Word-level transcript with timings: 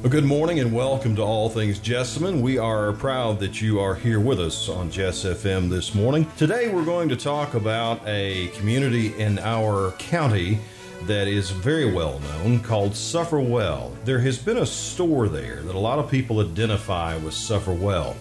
Well, 0.00 0.12
good 0.12 0.24
morning 0.24 0.60
and 0.60 0.72
welcome 0.72 1.16
to 1.16 1.22
All 1.22 1.48
Things 1.50 1.80
Jessamine. 1.80 2.40
We 2.40 2.56
are 2.56 2.92
proud 2.92 3.40
that 3.40 3.60
you 3.60 3.80
are 3.80 3.96
here 3.96 4.20
with 4.20 4.38
us 4.38 4.68
on 4.68 4.92
Jess 4.92 5.24
FM 5.24 5.68
this 5.68 5.92
morning. 5.92 6.24
Today 6.36 6.68
we're 6.68 6.84
going 6.84 7.08
to 7.08 7.16
talk 7.16 7.54
about 7.54 8.00
a 8.06 8.46
community 8.54 9.12
in 9.20 9.40
our 9.40 9.90
county 9.98 10.60
that 11.02 11.26
is 11.26 11.50
very 11.50 11.92
well 11.92 12.20
known 12.20 12.60
called 12.60 12.94
Sulphur 12.94 13.40
Well. 13.40 13.92
There 14.04 14.20
has 14.20 14.38
been 14.38 14.58
a 14.58 14.66
store 14.66 15.28
there 15.28 15.62
that 15.62 15.74
a 15.74 15.80
lot 15.80 15.98
of 15.98 16.08
people 16.08 16.38
identify 16.38 17.16
with 17.16 17.34
Sulphur 17.34 17.74
Well. 17.74 18.14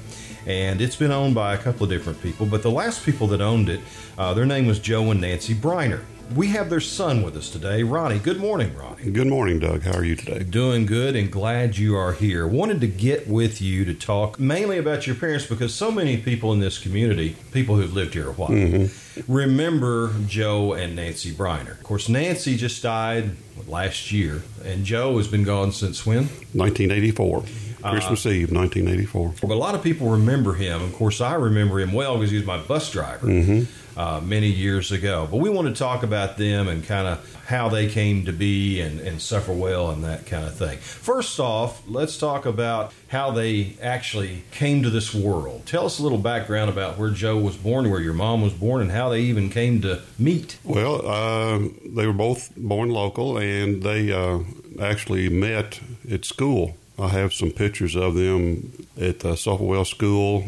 And 0.47 0.81
it's 0.81 0.95
been 0.95 1.11
owned 1.11 1.35
by 1.35 1.53
a 1.53 1.59
couple 1.59 1.83
of 1.83 1.91
different 1.91 2.19
people, 2.23 2.47
but 2.47 2.63
the 2.63 2.71
last 2.71 3.05
people 3.05 3.27
that 3.27 3.39
owned 3.41 3.69
it, 3.69 3.81
uh, 4.17 4.33
their 4.33 4.47
name 4.47 4.65
was 4.65 4.79
Joe 4.79 5.11
and 5.11 5.21
Nancy 5.21 5.53
Breiner. 5.53 6.01
We 6.35 6.47
have 6.47 6.69
their 6.69 6.81
son 6.81 7.23
with 7.23 7.37
us 7.37 7.49
today, 7.49 7.83
Ronnie. 7.83 8.19
Good 8.19 8.39
morning, 8.39 8.75
Ronnie. 8.75 9.11
Good 9.11 9.27
morning, 9.27 9.59
Doug. 9.59 9.83
How 9.83 9.93
are 9.93 10.03
you 10.03 10.15
today? 10.15 10.43
Doing 10.43 10.85
good 10.85 11.15
and 11.15 11.31
glad 11.31 11.77
you 11.77 11.95
are 11.95 12.11
here. 12.11 12.45
Wanted 12.45 12.81
to 12.81 12.87
get 12.87 13.27
with 13.27 13.61
you 13.61 13.85
to 13.85 13.93
talk 13.93 14.37
mainly 14.37 14.77
about 14.77 15.07
your 15.07 15.15
parents 15.15 15.45
because 15.45 15.73
so 15.73 15.89
many 15.89 16.17
people 16.17 16.51
in 16.51 16.59
this 16.59 16.79
community, 16.79 17.37
people 17.53 17.77
who've 17.77 17.93
lived 17.93 18.13
here 18.13 18.29
a 18.29 18.33
while, 18.33 18.49
mm-hmm. 18.49 19.31
remember 19.31 20.13
Joe 20.27 20.73
and 20.73 20.97
Nancy 20.97 21.31
Breiner. 21.31 21.71
Of 21.71 21.83
course, 21.83 22.09
Nancy 22.09 22.57
just 22.57 22.83
died 22.83 23.31
last 23.65 24.11
year, 24.11 24.43
and 24.65 24.83
Joe 24.83 25.17
has 25.17 25.29
been 25.29 25.43
gone 25.43 25.71
since 25.71 26.05
when? 26.05 26.25
1984. 26.53 27.43
Christmas 27.81 28.25
uh, 28.25 28.29
Eve, 28.29 28.51
1984. 28.51 29.35
But 29.41 29.51
a 29.51 29.55
lot 29.55 29.75
of 29.75 29.83
people 29.83 30.09
remember 30.09 30.53
him. 30.53 30.81
Of 30.81 30.93
course, 30.93 31.21
I 31.21 31.35
remember 31.35 31.79
him 31.79 31.93
well 31.93 32.15
because 32.15 32.31
he 32.31 32.37
was 32.37 32.45
my 32.45 32.57
bus 32.57 32.91
driver. 32.91 33.27
Mm-hmm 33.27 33.63
uh, 33.97 34.21
many 34.23 34.47
years 34.47 34.91
ago. 34.91 35.27
But 35.29 35.37
we 35.37 35.49
want 35.49 35.67
to 35.67 35.73
talk 35.73 36.03
about 36.03 36.37
them 36.37 36.67
and 36.67 36.85
kind 36.85 37.07
of 37.07 37.43
how 37.47 37.67
they 37.67 37.87
came 37.89 38.25
to 38.25 38.31
be 38.31 38.79
and, 38.79 38.99
and 38.99 39.19
Sulphur 39.19 39.53
Well 39.53 39.89
and 39.89 40.03
that 40.03 40.25
kind 40.27 40.45
of 40.45 40.55
thing. 40.55 40.77
First 40.77 41.39
off, 41.39 41.81
let's 41.87 42.17
talk 42.17 42.45
about 42.45 42.93
how 43.07 43.31
they 43.31 43.75
actually 43.81 44.43
came 44.51 44.83
to 44.83 44.89
this 44.89 45.13
world. 45.13 45.65
Tell 45.65 45.85
us 45.85 45.97
a 45.97 46.03
little 46.03 46.19
background 46.19 46.69
about 46.69 46.97
where 46.97 47.09
Joe 47.09 47.37
was 47.37 47.57
born, 47.57 47.89
where 47.89 48.01
your 48.01 48.13
mom 48.13 48.41
was 48.41 48.53
born, 48.53 48.81
and 48.81 48.91
how 48.91 49.09
they 49.09 49.21
even 49.21 49.49
came 49.49 49.81
to 49.81 50.01
meet. 50.19 50.59
Well, 50.63 51.05
uh, 51.07 51.59
they 51.85 52.05
were 52.05 52.13
both 52.13 52.55
born 52.55 52.89
local, 52.89 53.37
and 53.37 53.81
they 53.81 54.11
uh, 54.11 54.39
actually 54.79 55.29
met 55.29 55.79
at 56.09 56.23
school. 56.23 56.77
I 56.99 57.09
have 57.09 57.33
some 57.33 57.51
pictures 57.51 57.95
of 57.95 58.15
them 58.15 58.87
at 58.99 59.19
the 59.19 59.35
Sulphur 59.35 59.63
Well 59.63 59.85
School 59.85 60.45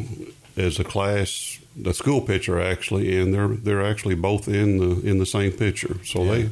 as 0.58 0.80
a 0.80 0.84
class 0.84 1.60
the 1.76 1.94
school 1.94 2.22
picture 2.22 2.60
actually, 2.60 3.20
and 3.20 3.34
they're 3.34 3.48
they're 3.48 3.86
actually 3.86 4.16
both 4.16 4.48
in 4.48 4.78
the 4.78 5.08
in 5.08 5.20
the 5.20 5.26
same 5.26 5.52
picture. 5.52 5.98
So 6.04 6.24
yeah. 6.24 6.32
they 6.32 6.50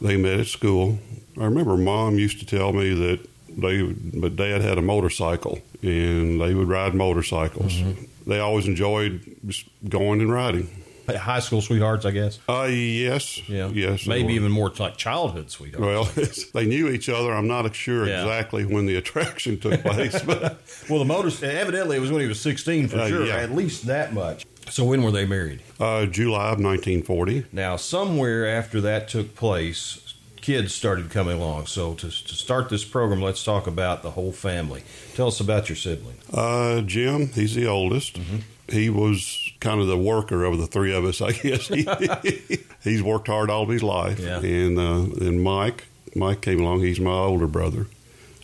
they 0.00 0.16
met 0.16 0.40
at 0.40 0.46
school. 0.46 0.98
I 1.38 1.44
remember 1.44 1.76
mom 1.76 2.18
used 2.18 2.40
to 2.40 2.46
tell 2.46 2.72
me 2.72 2.92
that 2.94 3.20
they 3.48 3.82
but 3.82 4.36
dad 4.36 4.60
had 4.60 4.78
a 4.78 4.82
motorcycle 4.82 5.60
and 5.82 6.40
they 6.40 6.54
would 6.54 6.68
ride 6.68 6.94
motorcycles. 6.94 7.74
Mm-hmm. 7.74 8.30
They 8.30 8.38
always 8.38 8.66
enjoyed 8.66 9.36
just 9.46 9.66
going 9.88 10.20
and 10.20 10.32
riding 10.32 10.81
high 11.08 11.40
school 11.40 11.60
sweethearts, 11.60 12.04
I 12.04 12.10
guess. 12.10 12.38
Uh, 12.48 12.68
yes. 12.70 13.48
Yeah. 13.48 13.68
Yes. 13.68 14.06
Maybe 14.06 14.34
even 14.34 14.52
more 14.52 14.70
like 14.78 14.96
childhood 14.96 15.50
sweethearts. 15.50 16.16
Well, 16.16 16.26
they 16.54 16.66
knew 16.66 16.88
each 16.88 17.08
other. 17.08 17.32
I'm 17.32 17.48
not 17.48 17.74
sure 17.74 18.06
yeah. 18.06 18.22
exactly 18.22 18.64
when 18.64 18.86
the 18.86 18.96
attraction 18.96 19.58
took 19.58 19.80
place, 19.82 20.20
but 20.22 20.60
well, 20.88 20.98
the 20.98 21.04
motors 21.04 21.42
evidently 21.42 21.96
it 21.96 22.00
was 22.00 22.10
when 22.10 22.20
he 22.20 22.26
was 22.26 22.40
16 22.40 22.88
for 22.88 22.98
uh, 22.98 23.08
sure. 23.08 23.26
Yeah. 23.26 23.36
At 23.36 23.52
least 23.52 23.86
that 23.86 24.12
much. 24.12 24.46
So 24.70 24.84
when 24.84 25.02
were 25.02 25.10
they 25.10 25.26
married? 25.26 25.60
Uh, 25.78 26.06
July 26.06 26.44
of 26.44 26.60
1940. 26.60 27.46
Now, 27.52 27.76
somewhere 27.76 28.46
after 28.46 28.80
that 28.80 29.08
took 29.08 29.34
place, 29.34 30.14
kids 30.42 30.74
started 30.74 31.10
coming 31.10 31.38
along. 31.38 31.66
So 31.66 31.94
to, 31.94 32.08
to 32.08 32.34
start 32.34 32.68
this 32.68 32.84
program, 32.84 33.20
let's 33.20 33.42
talk 33.44 33.66
about 33.66 34.02
the 34.02 34.12
whole 34.12 34.32
family. 34.32 34.82
Tell 35.14 35.28
us 35.28 35.40
about 35.40 35.68
your 35.68 35.76
sibling. 35.76 36.16
Uh, 36.32 36.82
Jim, 36.82 37.28
he's 37.28 37.54
the 37.54 37.66
oldest. 37.66 38.14
Mm-hmm. 38.14 38.38
He 38.68 38.88
was 38.88 39.51
kind 39.62 39.80
of 39.80 39.86
the 39.86 39.96
worker 39.96 40.44
of 40.44 40.58
the 40.58 40.66
three 40.66 40.92
of 40.92 41.04
us, 41.04 41.22
I 41.22 41.32
guess. 41.42 41.68
He, 41.68 42.58
he's 42.82 43.02
worked 43.02 43.28
hard 43.28 43.48
all 43.48 43.62
of 43.62 43.68
his 43.70 43.82
life. 43.82 44.18
Yeah. 44.18 44.40
And 44.40 44.78
uh, 44.78 45.24
and 45.24 45.42
Mike, 45.42 45.86
Mike 46.14 46.42
came 46.42 46.60
along. 46.60 46.80
He's 46.80 47.00
my 47.00 47.12
older 47.12 47.46
brother, 47.46 47.86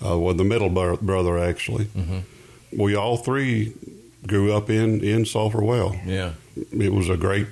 uh, 0.04 0.18
well, 0.18 0.32
the 0.34 0.44
middle 0.44 0.70
brother 0.70 1.38
actually. 1.38 1.86
Mm-hmm. 1.86 2.80
We 2.80 2.94
all 2.94 3.16
three 3.18 3.74
grew 4.26 4.52
up 4.52 4.70
in 4.70 5.02
in 5.02 5.26
Sulphur 5.26 5.62
Well. 5.62 6.00
Yeah, 6.06 6.32
it 6.56 6.92
was 6.92 7.08
a 7.10 7.16
great 7.16 7.48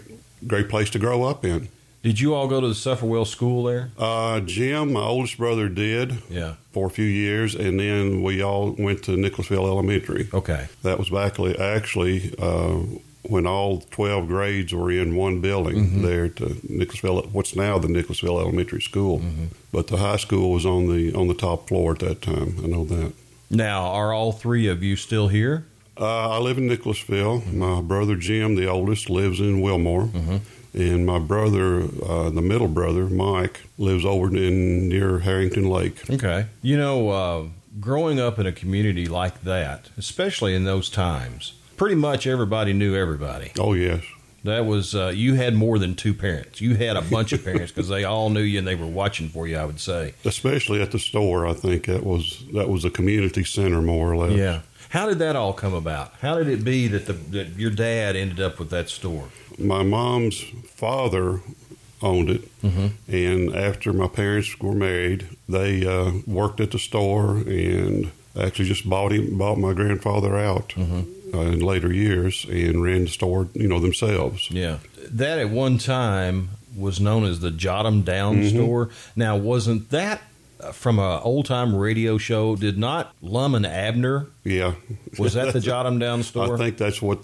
great 0.47 0.69
place 0.69 0.88
to 0.91 0.99
grow 0.99 1.25
up 1.25 1.44
in. 1.44 1.69
Did 2.03 2.21
you 2.21 2.34
all 2.34 2.47
go 2.47 2.60
to 2.60 2.69
the 2.69 2.75
Sulphur 2.75 3.06
Well 3.06 3.25
School 3.25 3.65
there? 3.65 3.91
Uh, 3.99 4.38
Jim, 4.38 4.93
my 4.93 5.00
oldest 5.00 5.38
brother, 5.38 5.69
did. 5.69 6.19
Yeah. 6.31 6.55
For 6.71 6.87
a 6.87 6.91
few 6.91 7.06
years, 7.06 7.56
and 7.56 7.81
then 7.81 8.22
we 8.22 8.43
all 8.43 8.76
went 8.78 9.03
to 9.05 9.16
Nicholasville 9.16 9.66
Elementary. 9.66 10.28
Okay. 10.32 10.69
That 10.82 10.99
was 11.00 11.10
back 11.10 11.41
actually 11.59 12.32
uh, 12.38 12.82
when 13.28 13.47
all 13.47 13.81
12 13.91 14.28
grades 14.28 14.72
were 14.75 14.91
in 14.91 15.16
one 15.16 15.41
building 15.41 15.87
mm-hmm. 15.87 16.03
there 16.03 16.28
to 16.28 16.56
Nicholasville, 16.69 17.22
what's 17.32 17.56
now 17.56 17.78
the 17.78 17.88
Nicholasville 17.88 18.41
Elementary 18.41 18.81
School. 18.81 19.20
Mm-hmm. 19.20 19.47
But 19.72 19.88
the 19.88 19.98
high 19.98 20.16
school 20.16 20.53
was 20.53 20.64
on 20.64 20.87
the 20.88 21.14
on 21.14 21.28
the 21.28 21.34
top 21.34 21.69
floor 21.69 21.92
at 21.92 21.98
that 22.00 22.22
time. 22.22 22.56
I 22.62 22.66
know 22.66 22.84
that. 22.84 23.12
Now, 23.50 23.84
are 23.87 24.12
all 24.12 24.32
three 24.32 24.66
of 24.66 24.82
you 24.82 24.97
still 24.97 25.28
here? 25.28 25.66
Uh, 25.98 26.31
I 26.31 26.38
live 26.38 26.59
in 26.59 26.66
Nicholasville. 26.66 27.41
Mm-hmm. 27.41 27.59
My 27.59 27.81
brother 27.81 28.16
Jim, 28.16 28.56
the 28.56 28.66
oldest, 28.66 29.09
lives 29.09 29.41
in 29.41 29.60
Wilmore. 29.60 30.06
Mm-hmm. 30.06 30.37
And 30.75 31.06
my 31.06 31.19
brother, 31.19 31.84
uh, 32.04 32.28
the 32.28 32.43
middle 32.43 32.69
brother, 32.69 33.06
Mike, 33.06 33.62
lives 33.78 34.04
over 34.04 34.26
in 34.26 34.88
near 34.88 35.20
Herrington 35.20 35.70
Lake. 35.70 36.10
Okay. 36.10 36.47
You 36.60 36.76
know, 36.76 37.08
uh, 37.08 37.44
growing 37.81 38.20
up 38.20 38.38
in 38.38 38.47
a 38.47 38.53
community 38.53 39.06
like 39.06 39.43
that, 39.43 39.88
especially 39.97 40.54
in 40.54 40.64
those 40.64 40.91
times, 40.91 41.54
pretty 41.76 41.97
much 41.97 42.26
everybody 42.26 42.72
knew 42.72 42.94
everybody. 42.94 43.53
Oh 43.59 43.75
yes. 43.75 44.03
That 44.44 44.64
was 44.64 44.94
uh, 44.94 45.12
you 45.14 45.34
had 45.34 45.54
more 45.54 45.78
than 45.78 45.97
two 45.97 46.14
parents. 46.14 46.60
You 46.60 46.76
had 46.76 46.97
a 46.97 47.03
bunch 47.03 47.32
of 47.32 47.44
parents 47.44 47.72
because 47.72 47.88
they 47.88 48.04
all 48.04 48.31
knew 48.31 48.42
you 48.42 48.59
and 48.59 48.66
they 48.66 48.76
were 48.76 48.87
watching 48.87 49.28
for 49.28 49.48
you. 49.48 49.56
I 49.56 49.64
would 49.64 49.81
say, 49.81 50.14
especially 50.25 50.81
at 50.81 50.92
the 50.92 51.00
store. 51.00 51.47
I 51.47 51.53
think 51.53 51.87
that 51.87 52.04
was 52.04 52.44
that 52.54 52.69
was 52.69 52.84
a 52.84 52.91
community 52.91 53.44
center 53.44 53.82
more 53.82 54.12
or 54.12 54.16
less. 54.16 54.37
Yeah. 54.37 54.60
How 54.91 55.06
did 55.09 55.19
that 55.19 55.34
all 55.34 55.53
come 55.53 55.75
about? 55.75 56.12
How 56.20 56.38
did 56.38 56.48
it 56.48 56.64
be 56.64 56.87
that 56.88 57.06
the 57.06 57.12
that 57.12 57.59
your 57.59 57.72
dad 57.72 58.14
ended 58.14 58.41
up 58.41 58.60
with 58.60 58.70
that 58.70 58.88
store? 58.88 59.28
My 59.58 59.82
mom's 59.82 60.41
father 60.69 61.41
owned 62.03 62.31
it, 62.31 62.62
mm-hmm. 62.62 62.88
and 63.12 63.56
after 63.56 63.93
my 63.93 64.06
parents 64.06 64.60
were 64.60 64.75
married, 64.75 65.26
they 65.48 65.84
uh, 65.84 66.12
worked 66.26 66.60
at 66.60 66.70
the 66.70 66.78
store 66.78 67.38
and 67.38 68.12
actually 68.38 68.66
just 68.66 68.88
bought 68.88 69.12
him 69.12 69.37
bought 69.37 69.58
my 69.58 69.72
grandfather 69.72 70.37
out. 70.37 70.69
Mm-hmm 70.69 71.16
uh, 71.34 71.41
in 71.41 71.60
later 71.60 71.92
years 71.92 72.44
and 72.48 72.82
ran 72.82 73.04
the 73.04 73.10
store, 73.10 73.48
you 73.54 73.69
know, 73.69 73.81
themselves. 73.81 74.50
Yeah, 74.50 74.78
that 75.10 75.38
at 75.38 75.50
one 75.50 75.78
time 75.78 76.50
was 76.76 77.00
known 77.00 77.25
as 77.25 77.41
the 77.41 77.50
Jot 77.50 77.87
'em 77.87 78.03
Down 78.03 78.37
mm-hmm. 78.37 78.56
store. 78.56 78.91
Now, 79.14 79.37
wasn't 79.37 79.91
that 79.91 80.22
Uh, 80.59 80.72
from 80.72 80.99
an 80.99 81.21
old 81.22 81.44
time 81.44 81.77
radio 81.77 82.17
show? 82.17 82.56
Did 82.56 82.78
not 82.78 83.15
Lum 83.21 83.55
and 83.55 83.67
Abner? 83.67 84.28
Yeah, 84.43 84.75
was 85.19 85.34
that 85.34 85.53
the 85.53 85.61
Jot 85.61 85.84
'em 85.84 85.99
Down 85.99 86.22
store? 86.22 86.55
I 86.55 86.56
think 86.56 86.78
that's 86.78 87.03
what 87.03 87.19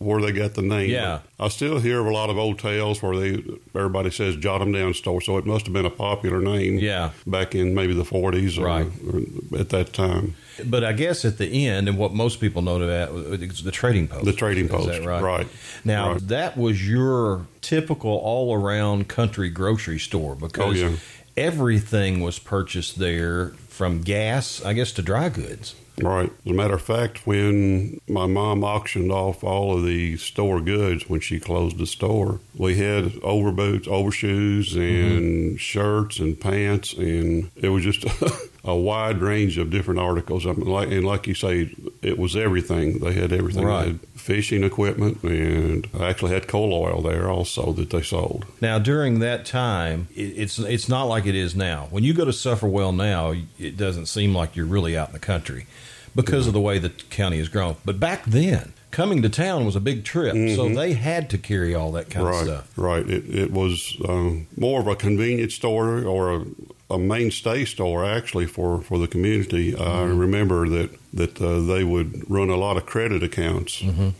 where 0.00 0.22
they 0.22 0.32
got 0.32 0.54
the 0.54 0.62
name. 0.62 0.88
Yeah, 0.88 1.20
I 1.38 1.48
still 1.48 1.78
hear 1.78 2.00
of 2.00 2.06
a 2.06 2.10
lot 2.10 2.30
of 2.30 2.38
old 2.38 2.58
tales 2.58 3.02
where 3.02 3.14
they 3.18 3.42
everybody 3.74 4.10
says 4.10 4.36
Jot 4.36 4.62
'em 4.62 4.72
Down 4.72 4.94
store, 4.94 5.20
so 5.20 5.36
it 5.36 5.44
must 5.44 5.66
have 5.66 5.74
been 5.74 5.84
a 5.84 5.90
popular 5.90 6.40
name. 6.40 6.78
Yeah, 6.78 7.10
back 7.26 7.54
in 7.54 7.74
maybe 7.74 7.92
the 7.92 8.04
forties, 8.04 8.58
right, 8.58 8.86
or, 9.12 9.58
at 9.58 9.68
that 9.68 9.92
time. 9.92 10.36
But 10.64 10.82
I 10.82 10.92
guess 10.92 11.24
at 11.24 11.38
the 11.38 11.66
end, 11.66 11.88
and 11.88 11.98
what 11.98 12.14
most 12.14 12.40
people 12.40 12.62
know 12.62 12.80
about 12.80 13.10
is 13.42 13.62
the 13.62 13.70
trading 13.70 14.08
post. 14.08 14.24
The 14.24 14.32
trading 14.32 14.68
post, 14.68 15.04
right? 15.04 15.22
Right. 15.22 15.48
Now 15.84 16.12
right. 16.12 16.28
that 16.28 16.56
was 16.56 16.88
your 16.88 17.46
typical 17.60 18.10
all-around 18.10 19.08
country 19.08 19.50
grocery 19.50 19.98
store 19.98 20.34
because 20.34 20.82
oh, 20.82 20.88
yeah. 20.88 20.96
Everything 21.40 22.20
was 22.20 22.38
purchased 22.38 22.98
there, 22.98 23.48
from 23.68 24.02
gas, 24.02 24.62
I 24.62 24.74
guess, 24.74 24.92
to 24.92 25.02
dry 25.02 25.30
goods. 25.30 25.74
Right. 26.02 26.30
As 26.44 26.52
a 26.52 26.54
matter 26.54 26.74
of 26.74 26.82
fact, 26.82 27.26
when 27.26 28.00
my 28.08 28.26
mom 28.26 28.62
auctioned 28.62 29.10
off 29.10 29.42
all 29.42 29.76
of 29.76 29.84
the 29.84 30.16
store 30.18 30.60
goods 30.60 31.08
when 31.08 31.20
she 31.20 31.40
closed 31.40 31.78
the 31.78 31.86
store, 31.86 32.40
we 32.54 32.76
had 32.76 33.04
overboots, 33.22 33.88
overshoes, 33.88 34.74
and 34.74 35.22
mm-hmm. 35.22 35.56
shirts 35.56 36.18
and 36.18 36.38
pants, 36.38 36.92
and 36.92 37.50
it 37.56 37.70
was 37.70 37.84
just 37.84 38.04
a 38.64 38.76
wide 38.76 39.18
range 39.18 39.58
of 39.58 39.70
different 39.70 40.00
articles. 40.00 40.46
I 40.46 40.52
mean, 40.52 40.66
like, 40.66 40.90
and 40.90 41.04
like 41.04 41.26
you 41.26 41.34
say, 41.34 41.74
it 42.02 42.18
was 42.18 42.36
everything. 42.36 42.98
They 42.98 43.12
had 43.12 43.32
everything. 43.32 43.64
Right. 43.64 43.84
They 43.84 43.88
had 43.88 44.00
fishing 44.14 44.64
equipment, 44.64 45.22
and 45.22 45.88
I 45.98 46.08
actually 46.08 46.32
had 46.32 46.46
coal 46.46 46.74
oil 46.74 47.00
there 47.00 47.30
also 47.30 47.72
that 47.72 47.90
they 47.90 48.02
sold. 48.02 48.44
Now, 48.60 48.78
during 48.78 49.20
that 49.20 49.46
time, 49.46 50.08
it's 50.14 50.58
it's 50.58 50.88
not 50.88 51.04
like 51.04 51.26
it 51.26 51.34
is 51.34 51.56
now. 51.56 51.88
When 51.90 52.04
you 52.04 52.12
go 52.12 52.24
to 52.24 52.32
Sulphur 52.32 52.68
Well 52.68 52.92
now, 52.92 53.34
it 53.58 53.76
doesn't 53.76 54.06
seem 54.06 54.34
like 54.34 54.56
you're 54.56 54.66
really 54.66 54.96
out 54.96 55.08
in 55.08 55.14
the 55.14 55.20
country 55.20 55.66
because 56.14 56.46
of 56.46 56.52
the 56.52 56.60
way 56.60 56.78
the 56.78 56.90
county 56.90 57.38
has 57.38 57.48
grown. 57.48 57.76
But 57.84 57.98
back 57.98 58.24
then, 58.24 58.74
coming 58.90 59.22
to 59.22 59.28
town 59.28 59.64
was 59.64 59.76
a 59.76 59.80
big 59.80 60.04
trip, 60.04 60.34
mm-hmm. 60.34 60.54
so 60.54 60.68
they 60.68 60.92
had 60.92 61.30
to 61.30 61.38
carry 61.38 61.74
all 61.74 61.92
that 61.92 62.10
kind 62.10 62.26
right, 62.26 62.40
of 62.40 62.46
stuff. 62.46 62.72
Right. 62.78 63.08
It, 63.08 63.34
it 63.34 63.52
was 63.52 63.96
um, 64.06 64.48
more 64.56 64.80
of 64.80 64.86
a 64.86 64.96
convenience 64.96 65.54
store 65.54 66.04
or 66.04 66.34
a 66.34 66.44
a 66.90 66.98
mainstay 66.98 67.64
store 67.64 68.04
actually 68.04 68.46
for, 68.46 68.80
for 68.82 68.98
the 68.98 69.06
community. 69.08 69.74
I 69.74 69.78
Mm-hmm. 69.78 70.18
remember 70.18 70.68
that 70.68 70.90
that 71.14 71.40
uh, 71.40 71.60
they 71.60 71.82
would 71.84 72.28
run 72.30 72.50
a 72.50 72.56
lot 72.56 72.76
of 72.76 72.86
credit 72.86 73.22
accounts. 73.22 73.80
Mm-hmm. 73.80 74.10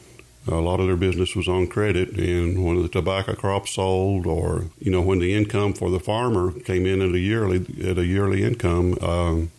A 0.50 0.60
lot 0.60 0.80
of 0.80 0.86
their 0.86 0.96
business 0.96 1.36
was 1.36 1.46
on 1.48 1.66
credit, 1.66 2.08
and 2.18 2.64
when 2.64 2.80
the 2.82 2.88
tobacco 2.88 3.34
crop 3.34 3.68
sold, 3.68 4.26
or 4.26 4.64
you 4.80 4.90
know 4.90 5.02
when 5.02 5.18
the 5.20 5.34
income 5.34 5.74
for 5.74 5.90
the 5.90 6.00
farmer 6.00 6.50
came 6.52 6.86
in 6.86 7.00
at 7.02 7.14
a 7.14 7.18
yearly 7.18 7.58
at 7.84 7.98
a 7.98 8.04
yearly 8.06 8.42
income, 8.42 8.96
um, 9.02 9.50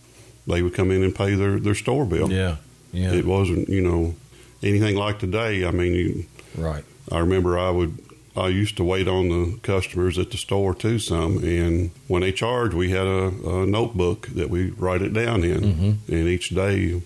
they 0.48 0.62
would 0.64 0.74
come 0.74 0.90
in 0.92 1.04
and 1.04 1.14
pay 1.16 1.36
their, 1.36 1.60
their 1.60 1.76
store 1.76 2.06
bill. 2.06 2.32
Yeah. 2.32 2.58
Yeah. 2.92 3.14
It 3.14 3.26
wasn't 3.26 3.70
you 3.70 3.82
know 3.82 4.16
anything 4.64 4.96
like 4.98 5.20
today. 5.20 5.66
I 5.66 5.72
mean, 5.72 5.94
you, 5.94 6.26
right. 6.58 6.84
I 7.12 7.20
remember 7.20 7.58
I 7.60 7.70
would 7.70 7.98
I 8.36 8.48
used 8.48 8.78
to 8.78 8.84
wait 8.84 9.08
on 9.08 9.30
the 9.30 9.58
customers 9.62 10.18
at 10.18 10.32
the 10.32 10.38
store 10.38 10.74
too 10.74 11.00
some, 11.00 11.44
and 11.44 11.92
when 12.08 12.22
they 12.22 12.32
charged, 12.32 12.74
we 12.74 12.90
had 12.92 13.06
a, 13.08 13.28
a 13.50 13.66
notebook 13.66 14.28
that 14.36 14.50
we 14.50 14.70
write 14.72 15.02
it 15.02 15.14
down 15.14 15.44
in, 15.44 15.62
Mhm. 15.62 15.96
and 16.08 16.28
each 16.28 16.50
day. 16.50 17.02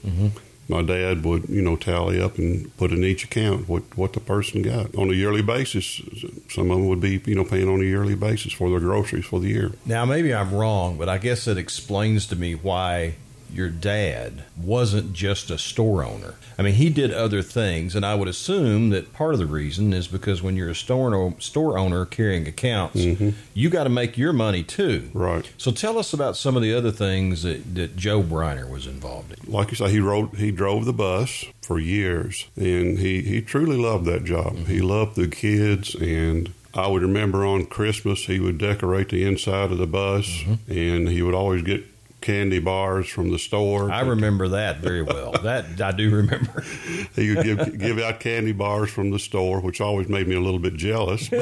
My 0.68 0.82
dad 0.82 1.24
would, 1.24 1.48
you 1.48 1.62
know, 1.62 1.76
tally 1.76 2.20
up 2.20 2.40
and 2.40 2.76
put 2.78 2.92
in 2.92 3.04
each 3.04 3.24
account 3.24 3.70
what, 3.70 3.84
what 3.96 4.14
the 4.14 4.20
person 4.20 4.64
got 4.64 4.96
on 4.96 5.12
a 5.12 5.14
yearly 5.14 5.44
basis. 5.44 6.02
Some 6.50 6.72
of 6.72 6.78
them 6.78 6.88
would 6.88 7.00
be, 7.00 7.22
you 7.28 7.36
know, 7.36 7.44
paying 7.44 7.70
on 7.70 7.82
a 7.82 7.84
yearly 7.84 8.16
basis 8.16 8.52
for 8.52 8.72
their 8.72 8.80
groceries 8.80 9.26
for 9.26 9.40
the 9.40 9.48
year. 9.50 9.74
Now, 9.86 10.06
maybe 10.06 10.34
I'm 10.34 10.52
wrong, 10.52 10.98
but 10.98 11.08
I 11.08 11.20
guess 11.20 11.48
it 11.48 11.60
explains 11.60 12.26
to 12.28 12.36
me 12.36 12.56
why 12.56 13.14
your 13.56 13.70
dad 13.70 14.44
wasn't 14.58 15.14
just 15.14 15.50
a 15.50 15.58
store 15.58 16.04
owner. 16.04 16.36
I 16.58 16.62
mean, 16.62 16.76
he 16.76 16.90
did 16.90 17.14
other 17.14 17.42
things, 17.42 17.96
and 17.96 18.06
I 18.06 18.16
would 18.16 18.28
assume 18.28 18.90
that 18.90 19.14
part 19.14 19.34
of 19.34 19.40
the 19.40 19.46
reason 19.46 19.94
is 19.94 20.08
because 20.08 20.42
when 20.42 20.56
you're 20.56 20.70
a 20.70 20.76
store 20.76 21.36
store 21.40 21.78
owner 21.78 22.06
carrying 22.06 22.48
accounts, 22.48 23.02
mm-hmm. 23.02 23.30
you 23.54 23.70
got 23.70 23.86
to 23.86 23.90
make 23.90 24.18
your 24.18 24.34
money 24.34 24.64
too. 24.64 25.10
Right. 25.14 25.50
So 25.58 25.72
tell 25.72 25.98
us 25.98 26.14
about 26.14 26.38
some 26.38 26.56
of 26.56 26.62
the 26.62 26.74
other 26.74 26.92
things 26.92 27.44
that, 27.44 27.76
that 27.76 27.96
Joe 27.96 28.22
Breiner 28.22 28.70
was 28.70 28.88
involved 28.88 29.34
in. 29.34 29.52
like 29.52 29.72
you 29.72 29.78
say, 29.78 29.90
he 29.90 30.00
rode 30.00 30.36
he 30.36 30.52
drove 30.52 30.86
the 30.86 30.94
bus 30.94 31.46
for 31.62 31.80
years, 31.80 32.48
and 32.56 33.00
he 33.00 33.22
he 33.22 33.42
truly 33.42 33.78
loved 33.78 34.06
that 34.06 34.24
job. 34.24 34.54
Mm-hmm. 34.54 34.72
He 34.72 34.82
loved 34.82 35.16
the 35.16 35.28
kids, 35.28 35.96
and 35.96 36.54
I 36.74 36.88
would 36.88 37.02
remember 37.02 37.46
on 37.46 37.66
Christmas 37.66 38.26
he 38.26 38.40
would 38.40 38.58
decorate 38.58 39.10
the 39.10 39.26
inside 39.26 39.72
of 39.72 39.78
the 39.78 39.88
bus, 39.88 40.28
mm-hmm. 40.28 40.72
and 40.72 41.10
he 41.10 41.22
would 41.22 41.36
always 41.36 41.62
get 41.62 41.86
candy 42.26 42.58
bars 42.60 43.08
from 43.08 43.30
the 43.30 43.38
store. 43.38 43.92
I 43.92 44.02
remember 44.02 44.48
that 44.50 44.78
very 44.80 45.04
well. 45.04 45.32
that 45.44 45.80
I 45.80 45.92
do 45.92 46.10
remember. 46.10 46.64
he 47.16 47.34
would 47.36 47.44
give 47.46 47.78
give 47.78 48.00
out 48.00 48.20
candy 48.20 48.52
bars 48.52 48.90
from 48.90 49.12
the 49.12 49.20
store, 49.20 49.60
which 49.62 49.80
always 49.80 50.10
made 50.10 50.28
me 50.28 50.36
a 50.36 50.42
little 50.42 50.60
bit 50.60 50.74
jealous. 50.76 51.30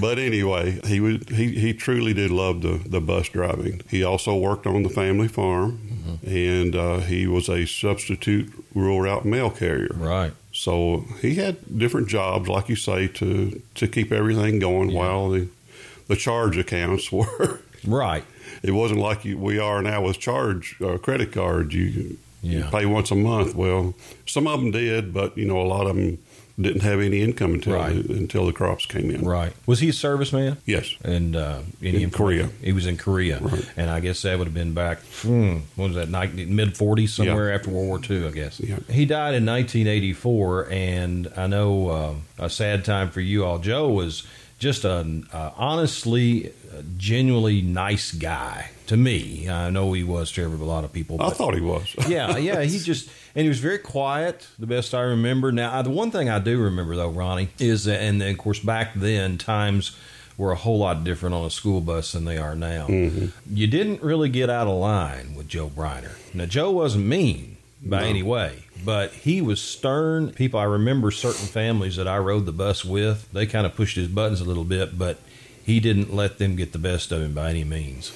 but 0.00 0.18
anyway, 0.18 0.80
he 0.84 1.00
would 1.00 1.28
he, 1.30 1.52
he 1.52 1.72
truly 1.72 2.12
did 2.14 2.30
love 2.30 2.62
the, 2.62 2.80
the 2.88 3.00
bus 3.00 3.28
driving. 3.28 3.80
He 3.88 4.02
also 4.02 4.36
worked 4.36 4.66
on 4.66 4.82
the 4.82 4.88
family 4.88 5.28
farm, 5.28 6.18
and 6.26 6.74
uh, 6.74 6.98
he 7.00 7.26
was 7.26 7.48
a 7.48 7.64
substitute 7.66 8.52
rural 8.74 9.00
route 9.02 9.24
mail 9.24 9.50
carrier. 9.50 9.90
Right. 9.94 10.32
So 10.52 11.04
he 11.20 11.36
had 11.36 11.78
different 11.78 12.08
jobs, 12.08 12.48
like 12.48 12.68
you 12.68 12.76
say, 12.76 13.06
to 13.08 13.62
to 13.76 13.86
keep 13.88 14.12
everything 14.12 14.58
going 14.58 14.90
Yeah. 14.90 14.98
while 14.98 15.30
the 15.30 15.48
the 16.08 16.16
charge 16.16 16.58
accounts 16.58 17.12
were. 17.12 17.60
Right. 17.86 18.24
It 18.62 18.72
wasn't 18.72 19.00
like 19.00 19.24
you, 19.24 19.38
we 19.38 19.58
are 19.58 19.82
now 19.82 20.02
with 20.02 20.18
charge 20.18 20.76
uh, 20.80 20.98
credit 20.98 21.32
cards. 21.32 21.74
You, 21.74 22.16
you 22.42 22.64
pay 22.70 22.86
once 22.86 23.10
a 23.10 23.14
month. 23.14 23.54
Well, 23.54 23.94
some 24.26 24.46
of 24.46 24.60
them 24.60 24.70
did, 24.72 25.12
but 25.14 25.36
you 25.38 25.44
know 25.46 25.60
a 25.60 25.68
lot 25.68 25.86
of 25.86 25.96
them 25.96 26.18
didn't 26.60 26.82
have 26.82 27.00
any 27.00 27.22
income 27.22 27.54
until 27.54 27.74
Right. 27.74 28.06
the, 28.06 28.12
until 28.12 28.44
the 28.44 28.52
crops 28.52 28.84
came 28.84 29.10
in. 29.10 29.24
Right. 29.24 29.52
Was 29.66 29.80
he 29.80 29.88
a 29.88 29.92
serviceman? 29.92 30.58
Yes. 30.66 30.94
And 31.02 31.34
uh, 31.34 31.60
any 31.82 32.02
In 32.02 32.10
Korea. 32.10 32.50
He 32.62 32.72
was 32.72 32.86
in 32.86 32.98
Korea, 32.98 33.38
Right. 33.40 33.64
and 33.76 33.88
I 33.88 34.00
guess 34.00 34.20
that 34.22 34.36
would 34.38 34.48
have 34.48 34.54
been 34.54 34.74
back. 34.74 34.98
Hmm, 35.22 35.58
what 35.76 35.92
was 35.92 35.96
that? 35.96 36.08
Mid 36.34 36.76
forties, 36.76 37.14
somewhere 37.14 37.48
Yeah. 37.48 37.54
after 37.54 37.70
World 37.70 37.88
War 37.88 38.00
II, 38.08 38.26
I 38.26 38.30
guess. 38.32 38.60
Yeah. 38.60 38.76
He 38.90 39.06
died 39.06 39.34
in 39.34 39.46
1984, 39.46 40.68
and 40.70 41.32
I 41.36 41.46
know 41.46 41.88
uh, 41.88 42.14
a 42.44 42.50
sad 42.50 42.84
time 42.84 43.10
for 43.10 43.20
you 43.20 43.44
all. 43.44 43.58
Joe 43.58 43.88
was 43.88 44.24
just 44.62 44.84
an 44.84 45.26
uh, 45.32 45.50
honestly, 45.56 46.50
uh, 46.72 46.82
genuinely 46.96 47.60
nice 47.62 48.12
guy 48.12 48.70
to 48.86 48.96
me. 48.96 49.48
I 49.50 49.70
know 49.70 49.92
he 49.92 50.04
was 50.04 50.30
to 50.32 50.44
every- 50.44 50.56
a 50.60 50.64
lot 50.64 50.84
of 50.84 50.92
people. 50.92 51.20
I 51.20 51.30
thought 51.30 51.54
he 51.54 51.60
was. 51.60 51.92
yeah, 52.08 52.36
yeah. 52.36 52.62
He 52.62 52.78
just 52.92 53.10
and 53.34 53.42
he 53.42 53.48
was 53.48 53.58
very 53.58 53.78
quiet. 53.78 54.46
The 54.60 54.68
best 54.68 54.94
I 54.94 55.00
remember. 55.00 55.50
Now, 55.50 55.76
I, 55.76 55.82
the 55.82 55.90
one 55.90 56.12
thing 56.12 56.28
I 56.30 56.38
do 56.38 56.62
remember 56.62 56.94
though, 56.94 57.08
Ronnie, 57.10 57.48
is 57.58 57.86
that, 57.86 58.00
and 58.00 58.20
then, 58.20 58.30
of 58.30 58.38
course 58.38 58.60
back 58.60 58.94
then 58.94 59.36
times 59.36 59.96
were 60.38 60.52
a 60.52 60.56
whole 60.56 60.78
lot 60.78 61.02
different 61.02 61.34
on 61.34 61.44
a 61.44 61.50
school 61.50 61.80
bus 61.80 62.12
than 62.12 62.24
they 62.24 62.38
are 62.38 62.54
now. 62.54 62.86
You 62.88 63.66
didn't 63.66 64.00
really 64.00 64.28
get 64.28 64.48
out 64.48 64.68
of 64.68 64.74
line 64.76 65.34
with 65.34 65.48
Joe 65.48 65.68
Breiner. 65.68 66.12
Now, 66.32 66.46
Joe 66.46 66.70
wasn't 66.70 67.06
mean 67.06 67.51
by 67.84 68.00
No. 68.02 68.06
any 68.06 68.22
way, 68.22 68.64
but 68.84 69.12
he 69.12 69.40
was 69.40 69.60
stern. 69.60 70.30
People, 70.30 70.60
I 70.60 70.64
remember 70.64 71.10
certain 71.10 71.46
families 71.46 71.96
that 71.96 72.06
I 72.08 72.18
rode 72.18 72.46
the 72.46 72.52
bus 72.52 72.84
with. 72.84 73.26
They 73.32 73.46
kind 73.46 73.66
of 73.66 73.74
pushed 73.74 73.96
his 73.96 74.08
buttons 74.08 74.40
a 74.40 74.44
little 74.44 74.64
bit, 74.64 74.98
but 74.98 75.18
he 75.64 75.80
didn't 75.80 76.14
let 76.14 76.38
them 76.38 76.56
get 76.56 76.72
the 76.72 76.78
best 76.78 77.12
of 77.12 77.20
him 77.22 77.34
by 77.34 77.50
any 77.50 77.64
means. 77.64 78.12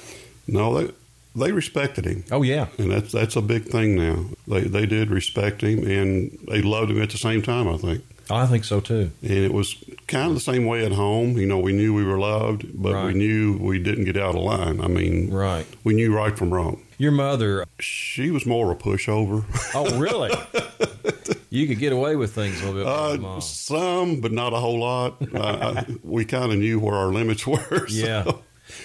no, 0.47 0.73
they 0.81 0.91
they 1.35 1.51
respected 1.51 2.05
him. 2.05 2.23
Oh 2.31 2.41
yeah, 2.41 2.67
And 2.79 2.89
that's 2.91 3.11
that's 3.11 3.35
a 3.35 3.41
big 3.41 3.65
thing 3.65 3.95
now. 3.95 4.25
They 4.47 4.61
they 4.61 4.85
did 4.85 5.11
respect 5.11 5.61
him, 5.61 5.85
and 5.85 6.37
they 6.47 6.61
loved 6.61 6.89
him 6.91 7.01
at 7.01 7.09
the 7.11 7.17
same 7.17 7.41
time. 7.43 7.67
I 7.67 7.77
think, 7.77 8.01
I 8.29 8.45
think 8.47 8.63
so 8.63 8.79
too. 8.79 9.11
and 9.21 9.31
it 9.31 9.53
was 9.53 9.75
kind 10.07 10.29
of 10.29 10.33
the 10.33 10.39
same 10.51 10.65
way 10.65 10.85
at 10.85 10.93
home. 10.93 11.37
You 11.37 11.45
know, 11.45 11.59
we 11.59 11.73
knew 11.73 11.93
we 11.93 12.03
were 12.05 12.17
loved, 12.17 12.65
but 12.73 12.93
Right. 12.93 13.05
we 13.07 13.13
knew 13.13 13.57
we 13.59 13.77
didn't 13.77 14.05
get 14.05 14.17
out 14.17 14.35
of 14.35 14.41
line. 14.41 14.79
I 14.81 14.87
mean, 14.87 15.29
Right. 15.29 15.67
we 15.83 15.93
knew 15.93 16.15
right 16.15 16.35
from 16.37 16.51
wrong. 16.53 16.81
Your 16.97 17.11
mother 17.11 17.65
She 17.79 18.31
was 18.31 18.45
more 18.45 18.71
of 18.71 18.79
a 18.79 18.83
pushover. 18.83 19.43
Oh, 19.75 19.99
really? 19.99 20.31
you 21.49 21.67
could 21.67 21.79
get 21.79 21.93
away 21.93 22.15
with 22.15 22.33
things 22.33 22.61
a 22.61 22.71
little 22.71 23.17
bit. 23.17 23.25
Uh, 23.25 23.39
some, 23.39 24.19
but 24.21 24.31
not 24.31 24.53
a 24.53 24.57
whole 24.57 24.79
lot. 24.79 25.15
uh, 25.35 25.83
we 26.03 26.25
kind 26.25 26.51
of 26.51 26.57
knew 26.57 26.79
where 26.79 26.95
our 26.95 27.07
limits 27.13 27.45
were. 27.47 27.87
so, 27.87 27.93
Yeah. 27.95 28.31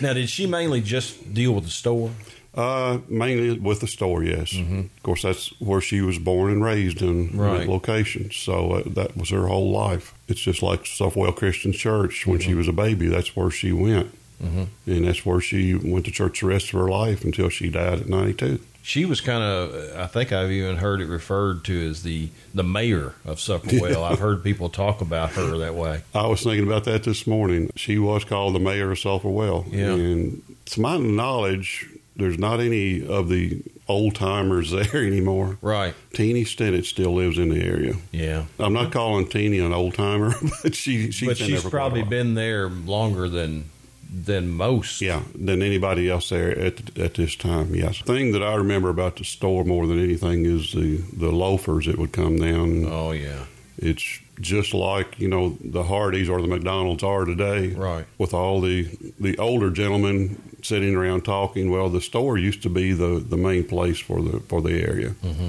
Now, 0.00 0.12
did 0.12 0.29
she 0.29 0.47
mainly 0.47 0.81
just 0.81 1.32
deal 1.35 1.53
with 1.55 1.64
the 1.64 1.70
store? 1.70 2.11
Uh, 2.55 2.99
mainly 3.09 3.59
with 3.59 3.81
the 3.81 3.87
store, 3.87 4.23
yes. 4.23 4.53
Of 4.55 5.03
course, 5.03 5.23
that's 5.23 5.49
where 5.59 5.81
she 5.81 6.03
was 6.03 6.19
born 6.19 6.53
and 6.53 6.62
raised 6.62 7.00
in 7.00 7.29
Mm-hmm. 7.31 7.41
Right. 7.41 7.59
that 7.61 7.69
location. 7.69 8.31
So 8.31 8.73
uh, 8.73 8.82
that 8.88 9.17
was 9.17 9.31
her 9.31 9.47
whole 9.47 9.70
life. 9.73 10.14
It's 10.29 10.41
just 10.41 10.62
like 10.62 10.85
Suffolk 10.87 11.37
Christian 11.37 11.73
Church. 11.73 12.26
When 12.26 12.38
Mm-hmm. 12.38 12.49
she 12.50 12.55
was 12.55 12.69
a 12.69 12.73
baby, 12.73 13.09
that's 13.09 13.35
where 13.35 13.50
she 13.50 13.73
went. 13.73 14.14
Mm-hmm. 14.43 14.91
And 14.91 15.06
that's 15.06 15.25
where 15.25 15.41
she 15.41 15.75
went 15.75 16.05
to 16.06 16.11
church 16.11 16.41
the 16.41 16.47
rest 16.47 16.67
of 16.67 16.81
her 16.81 16.89
life 16.89 17.25
until 17.25 17.49
she 17.49 17.71
died 17.71 18.00
at 18.00 18.09
92. 18.09 18.61
She 18.85 19.05
was 19.05 19.21
kind 19.21 19.43
of. 19.45 19.97
I 19.97 20.09
think 20.09 20.33
I've 20.33 20.50
even 20.50 20.76
heard 20.76 21.00
it 21.00 21.07
referred 21.07 21.64
to 21.66 21.88
as 21.88 22.02
the 22.02 22.31
the 22.52 22.64
mayor 22.64 23.14
of 23.25 23.38
Sulphur 23.38 23.78
Well. 23.81 24.02
I've 24.12 24.19
heard 24.19 24.43
people 24.43 24.69
talk 24.69 25.00
about 25.00 25.31
her 25.33 25.57
that 25.59 25.76
way. 25.76 26.02
I 26.12 26.26
was 26.26 26.43
thinking 26.43 26.66
about 26.66 26.83
that 26.85 27.05
this 27.05 27.25
morning. 27.25 27.71
She 27.76 27.99
was 27.99 28.25
called 28.25 28.57
the 28.57 28.61
mayor 28.61 28.90
of 28.90 28.99
Sulphur 28.99 29.28
Yeah. 29.28 29.93
And 29.95 30.43
to 30.66 30.81
my 30.81 30.97
knowledge, 30.97 31.88
there's 32.16 32.38
not 32.38 32.59
any 32.59 33.07
of 33.07 33.28
the 33.28 33.62
old 33.88 34.14
timers 34.14 34.71
there 34.73 34.97
anymore. 34.97 35.59
Right. 35.61 35.95
Teeny 36.12 36.45
Stennett 36.45 36.85
still 36.85 37.14
lives 37.14 37.38
in 37.38 37.50
the 37.50 37.64
area. 37.64 37.95
Yeah. 38.11 38.47
I'm 38.59 38.73
not 38.73 38.93
calling 38.93 39.28
Teeny 39.28 39.59
an 39.61 39.73
old 39.73 39.95
timer, 39.95 40.35
but 40.62 40.75
she 40.75 41.11
she's 41.11 41.28
but 41.28 41.37
she's 41.37 41.49
there 41.49 41.57
for 41.61 41.71
quite 41.71 41.78
a 41.78 41.90
probably 41.90 42.02
been 42.02 42.35
there 42.35 42.69
longer 42.69 43.28
than 43.28 43.71
than 44.12 44.50
most. 44.50 45.00
yeah 45.00 45.23
than 45.35 45.62
anybody 45.62 46.11
else 46.11 46.28
there 46.28 46.57
at 46.59 46.99
at 46.99 47.14
this 47.14 47.35
time. 47.35 47.75
Yes. 47.75 47.99
The 47.99 48.12
thing 48.12 48.33
that 48.33 48.42
I 48.42 48.54
remember 48.54 48.90
about 48.90 49.16
the 49.16 49.25
store 49.25 49.64
more 49.64 49.87
than 49.87 49.99
anything 49.99 50.45
is 50.45 50.73
the 50.73 50.99
the 51.16 51.33
loafers 51.33 51.87
that 51.87 51.99
would 51.99 52.12
come 52.12 52.37
down. 52.37 52.87
Oh 52.87 53.12
yeah. 53.12 53.47
It's 53.78 54.21
just 54.40 54.75
like 54.75 55.19
you 55.19 55.28
know 55.28 55.57
the 55.61 55.85
Hardee's 55.85 56.28
or 56.28 56.40
the 56.42 56.49
McDonald's 56.49 57.02
are 57.02 57.25
today. 57.25 57.69
Right. 57.69 58.04
With 58.19 58.35
all 58.35 58.61
the 58.61 58.88
the 59.19 59.38
older 59.38 59.71
gentlemen 59.71 60.40
sitting 60.62 60.95
around 60.95 61.23
talking. 61.23 61.71
Well, 61.71 61.88
the 61.88 62.00
store 62.00 62.37
used 62.38 62.62
to 62.62 62.71
be 62.71 62.92
the 62.92 63.19
the 63.19 63.37
main 63.37 63.64
place 63.64 63.99
for 63.99 64.23
the 64.23 64.40
for 64.40 64.61
the 64.61 64.83
area. 64.83 65.11
Mm-hmm. 65.25 65.49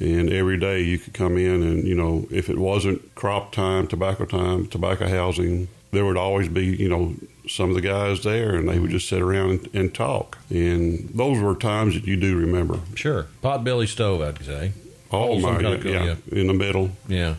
And 0.00 0.32
every 0.32 0.58
day 0.58 0.80
you 0.82 0.98
could 0.98 1.14
come 1.14 1.38
in, 1.38 1.62
and 1.62 1.84
you 1.86 1.94
know, 1.94 2.26
if 2.30 2.50
it 2.50 2.58
wasn't 2.58 3.14
crop 3.14 3.52
time, 3.52 3.86
tobacco 3.86 4.24
time, 4.24 4.66
tobacco 4.66 5.08
housing, 5.08 5.68
there 5.94 6.04
would 6.04 6.16
always 6.16 6.48
be, 6.48 6.66
you 6.66 6.88
know, 6.88 7.14
some 7.48 7.68
of 7.70 7.74
the 7.74 7.80
guys 7.82 8.22
there, 8.22 8.54
and 8.54 8.68
they 8.68 8.78
would 8.78 8.90
just 8.90 9.08
sit 9.08 9.20
around 9.22 9.50
and, 9.50 9.74
and 9.74 9.94
talk. 9.94 10.38
And 10.50 11.08
those 11.14 11.40
were 11.40 11.54
times 11.54 11.94
that 11.94 12.06
you 12.06 12.16
do 12.16 12.36
remember. 12.36 12.80
Sure. 12.94 13.26
Potbelly 13.42 13.86
stove, 13.88 14.20
I'd 14.22 14.44
say. 14.44 14.72
Oh 15.12 15.32
Oh, 15.34 15.38
my, 15.38 15.60
yeah, 15.60 15.76
cool, 15.76 16.38
in 16.38 16.46
the 16.48 16.54
middle, 16.54 16.90
Yeah. 17.08 17.34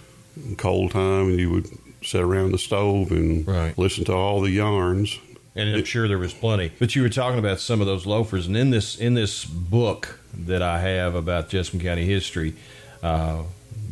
cold 0.58 0.92
time, 0.92 1.30
and 1.30 1.40
you 1.40 1.50
would 1.52 1.68
sit 2.04 2.22
around 2.22 2.52
the 2.52 2.58
stove 2.60 3.12
and 3.12 3.48
Right. 3.48 3.78
listen 3.78 4.04
to 4.06 4.14
all 4.14 4.42
the 4.42 4.52
yarns. 4.52 5.20
and 5.58 5.74
I'm 5.76 5.86
sure 5.86 6.08
there 6.08 6.18
was 6.20 6.34
plenty. 6.34 6.72
But 6.80 6.96
you 6.98 7.02
were 7.02 7.10
talking 7.10 7.40
about 7.40 7.60
some 7.62 7.80
of 7.82 7.88
those 7.88 8.06
loafers, 8.06 8.46
and 8.46 8.56
in 8.58 8.72
this 8.72 8.98
in 8.98 9.14
this 9.14 9.46
book 9.46 10.20
that 10.38 10.62
I 10.62 10.82
have 10.82 11.16
about 11.16 11.48
Jessamine 11.50 11.82
County 11.86 12.06
history, 12.06 12.54
uh, 13.02 13.44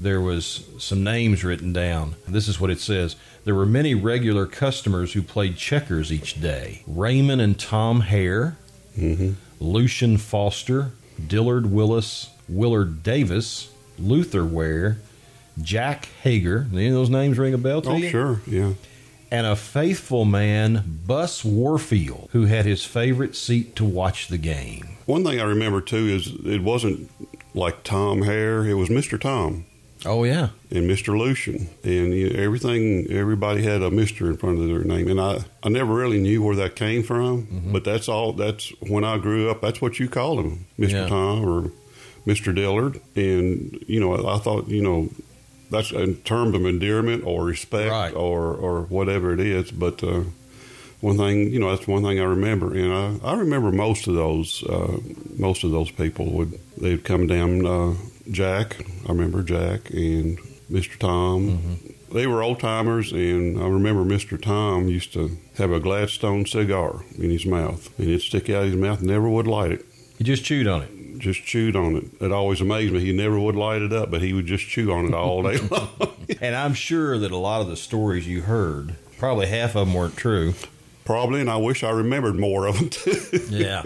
there 0.03 0.21
was 0.21 0.65
some 0.77 1.03
names 1.03 1.43
written 1.43 1.73
down. 1.73 2.15
This 2.27 2.47
is 2.47 2.59
what 2.59 2.69
it 2.69 2.79
says. 2.79 3.15
There 3.45 3.55
were 3.55 3.65
many 3.65 3.95
regular 3.95 4.45
customers 4.45 5.13
who 5.13 5.21
played 5.21 5.57
checkers 5.57 6.11
each 6.11 6.39
day. 6.41 6.81
Raymond 6.85 7.41
and 7.41 7.57
Tom 7.59 8.01
Hare, 8.01 8.57
hmm 8.95 9.31
Lucian 9.59 10.17
Foster, 10.17 10.91
Dillard 11.25 11.71
Willis, 11.71 12.29
Willard 12.49 13.01
Davis, 13.01 13.71
Luther 13.97 14.43
Ware, 14.43 14.97
Jack 15.61 16.09
Hager. 16.21 16.67
Any 16.73 16.87
of 16.87 16.93
those 16.93 17.09
names 17.09 17.37
ring 17.37 17.53
a 17.53 17.57
bell 17.57 17.81
to 17.83 17.89
Oh, 17.91 17.95
you? 17.95 18.07
Oh, 18.07 18.11
sure, 18.11 18.41
yeah. 18.45 18.73
And 19.31 19.47
a 19.47 19.55
faithful 19.55 20.25
man, 20.25 20.99
Bus 21.07 21.45
Warfield, 21.45 22.29
who 22.33 22.45
had 22.45 22.65
his 22.65 22.83
favorite 22.83 23.35
seat 23.35 23.75
to 23.77 23.85
watch 23.85 24.27
the 24.27 24.37
game. 24.37 24.97
One 25.05 25.23
thing 25.23 25.39
I 25.39 25.43
remember 25.45 25.79
too 25.81 26.07
is 26.07 26.27
it 26.45 26.61
wasn't 26.61 27.09
like 27.53 27.83
Tom 27.83 28.23
Hare; 28.23 28.65
it 28.65 28.73
was 28.75 28.89
Mister 28.89 29.17
Tom 29.17 29.65
Oh 30.05 30.23
yeah, 30.23 30.49
and 30.71 30.87
Mister 30.87 31.17
Lucian, 31.17 31.69
and 31.83 32.13
you 32.13 32.29
know, 32.29 32.39
everything. 32.39 33.07
Everybody 33.09 33.63
had 33.63 33.81
a 33.81 33.89
Mister 33.91 34.27
in 34.29 34.37
front 34.37 34.59
of 34.59 34.67
their 34.67 34.83
name, 34.83 35.07
and 35.07 35.19
I 35.19 35.45
I 35.63 35.69
never 35.69 35.93
really 35.93 36.19
knew 36.19 36.41
where 36.43 36.55
that 36.57 36.75
came 36.75 37.03
from. 37.03 37.43
Mm-hmm. 37.43 37.71
But 37.71 37.83
that's 37.83 38.09
all. 38.09 38.33
That's 38.33 38.69
when 38.81 39.03
I 39.03 39.17
grew 39.17 39.49
up. 39.49 39.61
That's 39.61 39.81
what 39.81 39.99
you 39.99 40.09
called 40.09 40.39
him, 40.39 40.65
Mister 40.77 40.97
Yeah. 40.97 41.07
Tom 41.07 41.45
or 41.45 41.71
Mister 42.25 42.51
Dillard, 42.53 42.99
and 43.15 43.83
you 43.87 43.99
know 43.99 44.27
I 44.27 44.39
thought 44.39 44.67
you 44.67 44.81
know. 44.81 45.09
That's 45.71 45.91
in 45.91 46.17
terms 46.17 46.53
of 46.53 46.67
endearment 46.67 47.23
or 47.25 47.45
respect 47.45 47.89
Right. 47.89 48.13
or, 48.13 48.53
or 48.53 48.81
whatever 48.83 49.33
it 49.33 49.39
is. 49.39 49.71
But 49.71 50.03
uh, 50.03 50.21
one 51.01 51.17
thing, 51.17 51.51
you 51.51 51.57
know, 51.59 51.75
that's 51.75 51.87
one 51.87 52.03
thing 52.03 52.19
I 52.19 52.25
remember, 52.25 52.75
and 52.75 52.93
I, 52.93 53.31
I 53.31 53.33
remember 53.33 53.71
most 53.71 54.05
of 54.05 54.13
those. 54.13 54.61
Uh, 54.63 54.99
most 55.35 55.63
of 55.63 55.71
those 55.71 55.89
people 55.89 56.27
would 56.33 56.59
they'd 56.77 57.03
come 57.03 57.25
down. 57.25 57.65
Uh, 57.65 57.95
Jack, 58.31 58.85
I 59.07 59.09
remember 59.11 59.43
Jack 59.43 59.89
and 59.91 60.37
Mister 60.69 60.97
Tom. 60.97 61.49
Mm-hmm. 61.59 62.13
They 62.13 62.27
were 62.27 62.43
old 62.43 62.59
timers, 62.59 63.11
and 63.11 63.59
I 63.61 63.67
remember 63.67 64.03
Mister 64.05 64.37
Tom 64.37 64.87
used 64.87 65.13
to 65.13 65.37
have 65.57 65.71
a 65.71 65.79
Gladstone 65.79 66.45
cigar 66.45 67.01
in 67.17 67.29
his 67.31 67.45
mouth, 67.45 67.89
and 67.99 68.07
it'd 68.07 68.21
stick 68.21 68.49
out 68.49 68.63
of 68.63 68.71
his 68.71 68.75
mouth, 68.75 69.01
never 69.01 69.27
would 69.29 69.47
light 69.47 69.71
it. 69.71 69.85
he 70.17 70.23
just 70.23 70.43
chewed 70.45 70.67
on 70.67 70.83
it. 70.83 71.19
Just 71.19 71.43
chewed 71.43 71.75
on 71.75 71.95
it. 71.95 72.05
It 72.21 72.31
always 72.31 72.59
amazed 72.59 72.93
me. 72.93 72.99
He 72.99 73.13
never 73.13 73.39
would 73.39 73.55
light 73.55 73.81
it 73.81 73.93
up, 73.93 74.11
but 74.11 74.21
he 74.21 74.33
would 74.33 74.45
just 74.45 74.65
chew 74.65 74.91
on 74.91 75.05
it 75.05 75.13
all 75.13 75.41
day 75.43 75.57
long. 75.71 75.89
And 76.41 76.55
I'm 76.55 76.73
sure 76.73 77.17
that 77.17 77.31
a 77.31 77.37
lot 77.37 77.61
of 77.61 77.67
the 77.67 77.77
stories 77.77 78.27
you 78.27 78.41
heard, 78.41 78.95
probably 79.17 79.47
half 79.47 79.75
of 79.75 79.85
them 79.87 79.93
weren't 79.93 80.17
true. 80.17 80.53
Probably, 81.05 81.41
and 81.41 81.49
I 81.49 81.57
wish 81.57 81.83
I 81.83 81.89
remembered 81.89 82.35
more 82.35 82.65
of 82.65 82.77
them 82.77 82.89
too. 82.89 83.11
Yeah, 83.49 83.83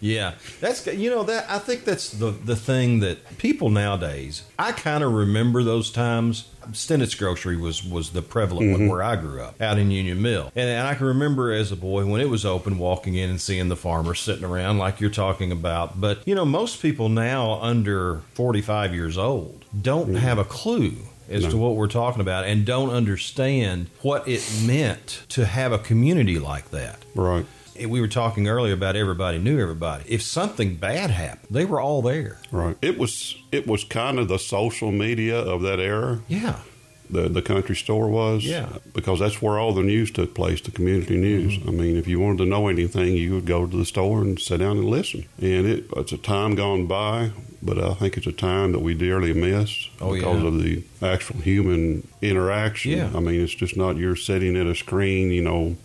yeah. 0.00 0.34
That's 0.60 0.86
you 0.86 1.10
know 1.10 1.22
that 1.24 1.48
I 1.48 1.58
think 1.58 1.84
that's 1.84 2.10
the 2.10 2.30
the 2.30 2.56
thing 2.56 3.00
that 3.00 3.38
people 3.38 3.70
nowadays. 3.70 4.44
I 4.58 4.72
kind 4.72 5.02
of 5.02 5.12
remember 5.12 5.62
those 5.62 5.90
times. 5.90 6.50
Stennett's 6.72 7.14
Grocery 7.14 7.56
was 7.56 7.82
was 7.82 8.10
the 8.10 8.22
prevalent 8.22 8.72
one 8.72 8.80
mm-hmm. 8.82 8.90
where 8.90 9.02
I 9.02 9.16
grew 9.16 9.40
up 9.40 9.60
out 9.60 9.78
in 9.78 9.90
Union 9.90 10.20
Mill, 10.20 10.52
and, 10.54 10.68
and 10.68 10.86
I 10.86 10.94
can 10.94 11.06
remember 11.06 11.52
as 11.52 11.72
a 11.72 11.76
boy 11.76 12.04
when 12.06 12.20
it 12.20 12.28
was 12.28 12.44
open, 12.44 12.78
walking 12.78 13.14
in 13.14 13.30
and 13.30 13.40
seeing 13.40 13.68
the 13.68 13.76
farmers 13.76 14.20
sitting 14.20 14.44
around 14.44 14.78
like 14.78 15.00
you're 15.00 15.10
talking 15.10 15.50
about. 15.50 16.00
But 16.00 16.26
you 16.26 16.34
know, 16.34 16.44
most 16.44 16.82
people 16.82 17.08
now 17.08 17.58
under 17.60 18.20
45 18.34 18.94
years 18.94 19.16
old 19.16 19.64
don't 19.80 20.08
mm-hmm. 20.08 20.16
have 20.16 20.38
a 20.38 20.44
clue 20.44 20.96
as 21.28 21.44
No. 21.44 21.50
to 21.50 21.56
what 21.56 21.76
we're 21.76 21.86
talking 21.88 22.20
about 22.20 22.44
and 22.44 22.64
don't 22.64 22.90
understand 22.90 23.88
what 24.02 24.26
it 24.26 24.42
meant 24.64 25.22
to 25.30 25.44
have 25.46 25.72
a 25.72 25.78
community 25.78 26.38
like 26.38 26.70
that 26.70 27.04
right. 27.14 27.44
we 27.86 28.00
were 28.00 28.08
talking 28.08 28.48
earlier 28.48 28.74
about 28.74 28.96
everybody 28.96 29.38
knew 29.38 29.60
everybody. 29.60 30.04
If 30.08 30.22
something 30.22 30.76
bad 30.76 31.10
happened, 31.10 31.48
they 31.50 31.64
were 31.64 31.80
all 31.80 32.02
there. 32.02 32.38
Right. 32.50 32.76
It 32.82 32.98
was 32.98 33.36
it 33.52 33.66
was 33.66 33.84
kind 33.84 34.18
of 34.18 34.28
the 34.28 34.38
social 34.38 34.90
media 34.90 35.38
of 35.38 35.62
that 35.62 35.78
era. 35.78 36.20
Yeah. 36.28 36.60
The 37.10 37.28
the 37.28 37.42
country 37.42 37.74
store 37.76 38.08
was. 38.08 38.44
Yeah. 38.44 38.68
Because 38.94 39.18
that's 39.18 39.40
where 39.40 39.58
all 39.58 39.72
the 39.72 39.82
news 39.82 40.10
took 40.10 40.34
place, 40.34 40.60
the 40.60 40.70
community 40.70 41.16
news. 41.16 41.56
Mm-hmm. 41.58 41.68
I 41.68 41.72
mean, 41.72 41.96
if 41.96 42.06
you 42.06 42.20
wanted 42.20 42.38
to 42.38 42.46
know 42.46 42.68
anything, 42.68 43.14
you 43.16 43.34
would 43.34 43.46
go 43.46 43.66
to 43.66 43.76
the 43.76 43.84
store 43.84 44.20
and 44.20 44.38
sit 44.38 44.58
down 44.58 44.78
and 44.78 44.86
listen. 44.88 45.24
And 45.40 45.66
it, 45.66 45.84
it's 45.96 46.12
a 46.12 46.18
time 46.18 46.54
gone 46.54 46.86
by, 46.86 47.30
but 47.62 47.78
I 47.78 47.94
think 47.94 48.16
it's 48.16 48.26
a 48.26 48.32
time 48.32 48.72
that 48.72 48.80
we 48.80 48.94
dearly 48.94 49.32
miss 49.32 49.88
Oh, 50.00 50.12
because 50.14 50.42
yeah. 50.42 50.48
of 50.48 50.62
the 50.62 50.84
actual 51.02 51.40
human 51.40 52.06
interaction. 52.20 52.92
Yeah. 52.92 53.10
I 53.14 53.20
mean, 53.20 53.40
it's 53.40 53.54
just 53.54 53.76
not 53.76 53.96
you're 53.96 54.16
sitting 54.16 54.56
at 54.56 54.66
a 54.66 54.74
screen, 54.74 55.30
you 55.30 55.42
know, 55.42 55.76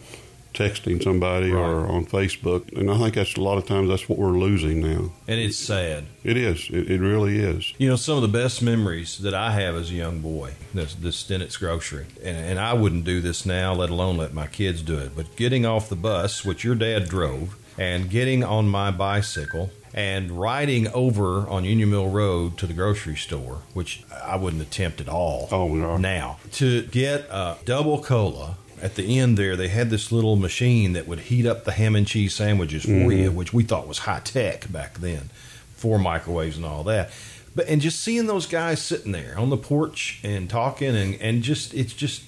texting 0.53 1.03
somebody 1.03 1.51
or 1.51 1.85
on 1.87 2.05
Facebook. 2.05 2.71
And 2.77 2.89
I 2.89 2.97
think 2.97 3.15
that's 3.15 3.35
a 3.35 3.41
lot 3.41 3.57
of 3.57 3.65
times 3.65 3.89
that's 3.89 4.07
what 4.07 4.17
we're 4.17 4.37
losing 4.37 4.79
now. 4.79 5.11
And 5.27 5.39
it's 5.39 5.57
sad. 5.57 6.05
It 6.23 6.37
is. 6.37 6.69
It, 6.69 6.91
it 6.91 7.01
really 7.01 7.39
is. 7.39 7.73
You 7.77 7.89
know, 7.89 7.95
some 7.95 8.15
of 8.15 8.21
the 8.21 8.27
best 8.27 8.61
memories 8.61 9.17
that 9.19 9.33
I 9.33 9.51
have 9.51 9.75
as 9.75 9.91
a 9.91 9.95
young 9.95 10.21
boy, 10.21 10.53
this, 10.73 10.95
this 10.95 11.17
Stennett's 11.17 11.57
Grocery, 11.57 12.05
and, 12.23 12.37
and 12.37 12.59
I 12.59 12.73
wouldn't 12.73 13.03
do 13.03 13.21
this 13.21 13.45
now, 13.45 13.73
let 13.73 13.89
alone 13.89 14.17
let 14.17 14.33
my 14.33 14.47
kids 14.47 14.81
do 14.81 14.97
it, 14.97 15.15
but 15.15 15.35
getting 15.35 15.65
off 15.65 15.89
the 15.89 15.95
bus, 15.95 16.45
which 16.45 16.63
your 16.63 16.75
dad 16.75 17.09
drove, 17.09 17.57
and 17.77 18.09
getting 18.09 18.43
on 18.43 18.67
my 18.67 18.91
bicycle 18.91 19.71
and 19.93 20.31
riding 20.31 20.87
over 20.89 21.47
on 21.47 21.63
Union 21.63 21.91
Mill 21.91 22.09
Road 22.09 22.57
to 22.57 22.67
the 22.67 22.73
grocery 22.73 23.15
store, 23.15 23.59
which 23.73 24.03
I 24.23 24.35
wouldn't 24.35 24.61
attempt 24.61 24.99
at 24.99 25.07
all. 25.07 25.47
Oh, 25.51 25.67
no. 25.73 25.97
now 25.97 26.39
to 26.53 26.83
get 26.83 27.21
a 27.29 27.57
double 27.65 28.01
cola 28.01 28.57
at 28.83 28.95
the 28.95 29.17
end 29.19 29.37
there 29.37 29.55
they 29.55 29.69
had 29.69 29.89
this 29.89 30.11
little 30.11 30.35
machine 30.35 30.93
that 30.93 31.07
would 31.07 31.19
heat 31.21 31.45
up 31.45 31.63
the 31.63 31.71
ham 31.71 31.95
and 31.95 32.05
cheese 32.05 32.35
sandwiches 32.35 32.83
for 32.83 32.89
you 33.11 33.27
mm-hmm. 33.29 33.35
which 33.35 33.53
we 33.53 33.63
thought 33.63 33.87
was 33.87 33.99
high 33.99 34.19
tech 34.19 34.71
back 34.71 34.95
then 34.99 35.29
for 35.75 35.97
microwaves 35.97 36.57
and 36.57 36.65
all 36.65 36.83
that 36.83 37.09
but 37.55 37.67
and 37.67 37.81
just 37.81 38.01
seeing 38.01 38.25
those 38.27 38.45
guys 38.45 38.81
sitting 38.81 39.11
there 39.11 39.35
on 39.37 39.49
the 39.49 39.57
porch 39.57 40.19
and 40.23 40.49
talking 40.49 40.95
and 40.95 41.15
and 41.21 41.41
just 41.43 41.73
it's 41.73 41.93
just 41.93 42.23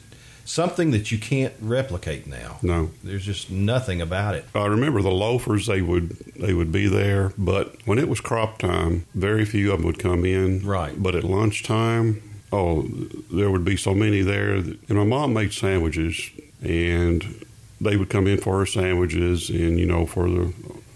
something 0.48 0.92
that 0.92 1.12
you 1.12 1.18
can't 1.18 1.54
replicate 1.60 2.28
now 2.28 2.60
No. 2.62 2.92
there's 3.04 3.26
just 3.26 3.50
nothing 3.50 4.00
about 4.02 4.36
it 4.36 4.46
I 4.54 4.68
remember 4.68 5.02
the 5.02 5.10
loafers 5.12 5.66
they 5.66 5.82
would 5.82 6.10
they 6.36 6.54
would 6.54 6.72
be 6.72 6.88
there, 6.88 7.32
but 7.38 7.76
when 7.86 7.98
it 7.98 8.08
was 8.08 8.20
crop 8.22 8.60
time, 8.60 9.06
very 9.16 9.46
few 9.46 9.72
of 9.72 9.80
them 9.80 9.88
would 9.88 9.98
come 10.00 10.26
in. 10.26 10.64
Right. 10.66 11.02
But 11.02 11.16
at 11.16 11.24
lunchtime, 11.24 12.22
oh, 12.52 12.84
there 13.32 13.50
would 13.50 13.64
be 13.66 13.78
so 13.78 13.94
many 13.96 14.22
there. 14.22 14.62
that- 14.62 14.78
And 14.90 14.98
my 14.98 15.06
mom 15.06 15.34
made 15.34 15.54
sandwiches, 15.54 16.30
and 16.66 17.46
they 17.82 17.98
would 17.98 18.10
come 18.10 18.28
in 18.28 18.40
for 18.40 18.60
her 18.60 18.66
sandwiches, 18.66 19.50
and 19.50 19.80
you 19.80 19.86
know 19.86 20.06
for 20.06 20.30
the 20.30 20.54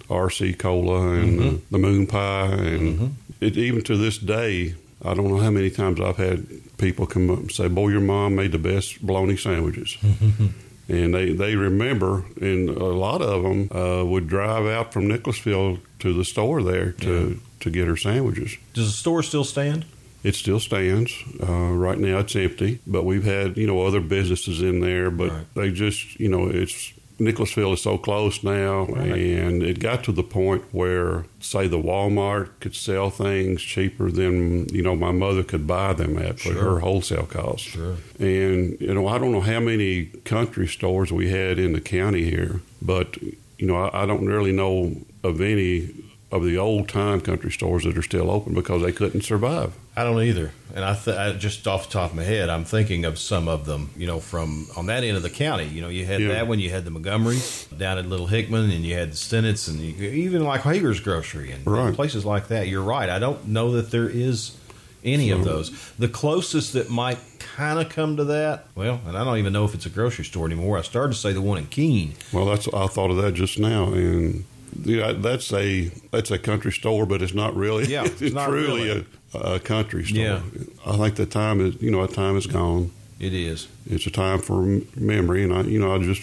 RC 0.10 0.58
cola 0.58 1.12
and 1.12 1.40
the, 1.40 1.62
the 1.72 1.78
moon 1.78 2.08
pie, 2.08 2.46
and 2.46 3.00
mm-hmm. 3.00 3.08
it, 3.40 3.58
even 3.58 3.84
to 3.84 3.96
this 3.96 4.18
day, 4.18 4.76
I 5.04 5.14
don't 5.14 5.28
know 5.28 5.38
how 5.38 5.52
many 5.52 5.70
times 5.70 6.00
I've 6.02 6.18
had 6.18 6.48
people 6.78 7.06
come 7.06 7.30
up 7.30 7.40
and 7.40 7.52
say, 7.52 7.68
"Boy, 7.68 7.90
your 7.90 8.02
mom 8.02 8.36
made 8.36 8.52
the 8.52 8.60
best 8.60 9.06
bologna 9.06 9.38
sandwiches." 9.38 9.98
Mm-hmm. 10.02 10.48
and 10.90 11.14
they, 11.14 11.34
they 11.34 11.56
remember, 11.56 12.26
and 12.42 12.70
a 12.70 12.86
lot 12.86 13.22
of 13.22 13.44
them 13.44 13.70
uh, 13.72 14.04
would 14.06 14.28
drive 14.28 14.66
out 14.66 14.92
from 14.92 15.08
Nicholasville 15.08 15.80
to 16.00 16.14
the 16.14 16.26
store 16.26 16.64
there 16.64 16.94
to, 16.94 17.40
to 17.60 17.70
get 17.70 17.88
her 17.88 17.98
sandwiches. 17.98 18.58
does 18.74 18.88
the 18.88 18.98
store 18.98 19.22
still 19.22 19.44
stand 19.44 19.86
It 20.24 20.36
still 20.36 20.60
stands. 20.60 21.14
Uh, 21.42 21.72
right 21.72 21.98
now, 21.98 22.20
it's 22.20 22.36
empty, 22.36 22.80
but 22.86 23.06
we've 23.06 23.24
had 23.24 23.58
you 23.58 23.68
know 23.68 23.82
other 23.86 24.02
businesses 24.02 24.62
in 24.62 24.80
there, 24.82 25.10
but 25.10 25.30
Right. 25.32 25.46
they 25.56 25.72
just 25.72 26.20
you 26.20 26.28
know 26.30 26.48
it's 26.50 26.94
Nicholasville 27.22 27.74
is 27.74 27.82
so 27.82 27.98
close 27.98 28.44
now, 28.44 28.86
Right. 28.86 29.12
and 29.12 29.62
it 29.62 29.80
got 29.80 30.06
to 30.06 30.14
the 30.14 30.24
point 30.24 30.64
where 30.72 31.26
say 31.42 31.68
the 31.68 31.78
Walmart 31.78 32.48
could 32.62 32.76
sell 32.76 33.10
things 33.10 33.62
cheaper 33.62 34.10
than 34.12 34.68
you 34.74 34.82
know 34.82 34.96
my 34.96 35.12
mother 35.12 35.44
could 35.44 35.66
buy 35.68 35.94
them 35.94 36.18
at 36.18 36.40
for 36.40 36.54
Sure. 36.54 36.64
her 36.64 36.80
wholesale 36.80 37.26
cost. 37.26 37.66
Sure. 37.66 37.96
And 38.20 38.78
you 38.80 38.94
know 38.94 39.08
I 39.08 39.18
don't 39.18 39.32
know 39.32 39.42
how 39.42 39.60
many 39.60 40.06
country 40.26 40.68
stores 40.68 41.12
we 41.12 41.30
had 41.30 41.60
in 41.60 41.74
the 41.74 41.82
county 41.82 42.24
here, 42.30 42.62
but 42.82 43.18
you 43.58 43.68
know 43.68 43.76
I, 43.76 44.04
I 44.04 44.06
don't 44.06 44.26
really 44.26 44.52
know 44.54 44.96
of 45.24 45.42
any 45.42 45.90
of 46.32 46.44
the 46.46 46.58
old 46.58 46.88
time 46.88 47.22
country 47.22 47.52
stores 47.52 47.84
that 47.86 47.98
are 47.98 48.02
still 48.04 48.30
open 48.30 48.54
because 48.54 48.82
they 48.84 48.92
couldn't 48.92 49.22
survive. 49.24 49.74
I 49.98 50.04
don't 50.04 50.22
either, 50.22 50.52
and 50.76 50.86
I, 50.86 50.96
th- 50.96 51.18
I 51.18 51.34
just 51.34 51.68
off 51.68 51.88
the 51.88 51.94
top 51.94 52.12
of 52.12 52.16
my 52.18 52.24
head, 52.24 52.48
I'm 52.50 52.64
thinking 52.64 53.04
of 53.04 53.18
some 53.20 53.48
of 53.48 53.66
them. 53.66 53.90
You 53.98 54.08
know, 54.08 54.20
from 54.20 54.68
on 54.78 54.86
that 54.86 55.04
end 55.04 55.18
of 55.18 55.24
the 55.24 55.30
county. 55.30 55.66
You 55.66 55.82
know, 55.82 55.90
you 55.90 56.06
had 56.06 56.22
Yeah. 56.22 56.30
that 56.30 56.48
one, 56.48 56.60
you 56.60 56.70
had 56.70 56.86
the 56.86 56.92
Montgomerys 56.92 57.76
down 57.78 57.98
at 57.98 58.06
Little 58.06 58.28
Hickman, 58.28 58.70
and 58.70 58.86
you 58.86 58.94
had 58.96 59.12
the 59.12 59.16
Stennetts, 59.18 59.68
and 59.68 59.80
you, 59.80 60.08
even 60.10 60.44
like 60.46 60.62
Hager's 60.62 61.00
Grocery 61.00 61.52
and, 61.52 61.66
and 61.68 61.96
places 61.96 62.24
like 62.26 62.48
that. 62.50 62.68
You're 62.68 62.84
right. 62.84 63.10
I 63.10 63.20
don't 63.20 63.48
know 63.48 63.72
that 63.72 63.92
there 63.92 64.08
is 64.08 64.56
any 65.04 65.32
of 65.32 65.44
those. 65.44 65.72
The 65.98 66.08
closest 66.10 66.74
that 66.74 66.90
might 66.90 67.18
kind 67.40 67.80
of 67.80 67.90
come 67.90 68.16
to 68.18 68.24
that, 68.26 68.68
well, 68.76 69.02
and 69.08 69.18
I 69.18 69.24
don't 69.26 69.38
even 69.38 69.52
know 69.52 69.66
if 69.66 69.74
it's 69.74 69.86
a 69.86 69.90
grocery 69.90 70.24
store 70.26 70.46
anymore. 70.46 70.78
I 70.78 70.82
started 70.82 71.14
to 71.14 71.20
say 71.20 71.34
the 71.34 71.42
one 71.42 71.58
in 71.58 71.66
Keene. 71.66 72.14
Well, 72.32 72.46
that's 72.46 72.68
I 72.74 72.88
thought 72.88 73.10
of 73.12 73.18
that 73.18 73.34
just 73.34 73.58
now, 73.60 73.92
and 73.92 74.46
yeah, 74.84 75.14
that's 75.14 75.52
a 75.54 75.92
that's 76.12 76.32
a 76.32 76.38
country 76.38 76.72
store, 76.72 77.06
but 77.06 77.22
it's 77.22 77.34
not 77.34 77.56
really. 77.56 77.86
Yeah, 77.86 78.06
it's 78.06 78.22
it's, 78.22 78.36
not 78.36 78.48
truly 78.50 78.88
really. 78.88 79.06
a, 79.34 79.38
a 79.56 79.60
country 79.60 80.04
store. 80.06 80.18
Yeah. 80.18 80.42
I 80.86 80.98
think 80.98 81.16
the 81.16 81.26
time 81.26 81.62
is 81.62 81.82
you 81.82 81.92
know 81.92 82.04
a 82.04 82.08
time 82.08 82.38
is 82.38 82.48
gone. 82.48 82.92
It 83.20 83.34
is. 83.34 83.68
It's 83.90 84.06
a 84.08 84.12
time 84.12 84.40
for 84.40 84.62
memory, 84.96 85.44
and 85.44 85.54
I 85.54 85.62
you 85.62 85.80
know 85.80 85.94
I 85.94 86.00
just 86.00 86.22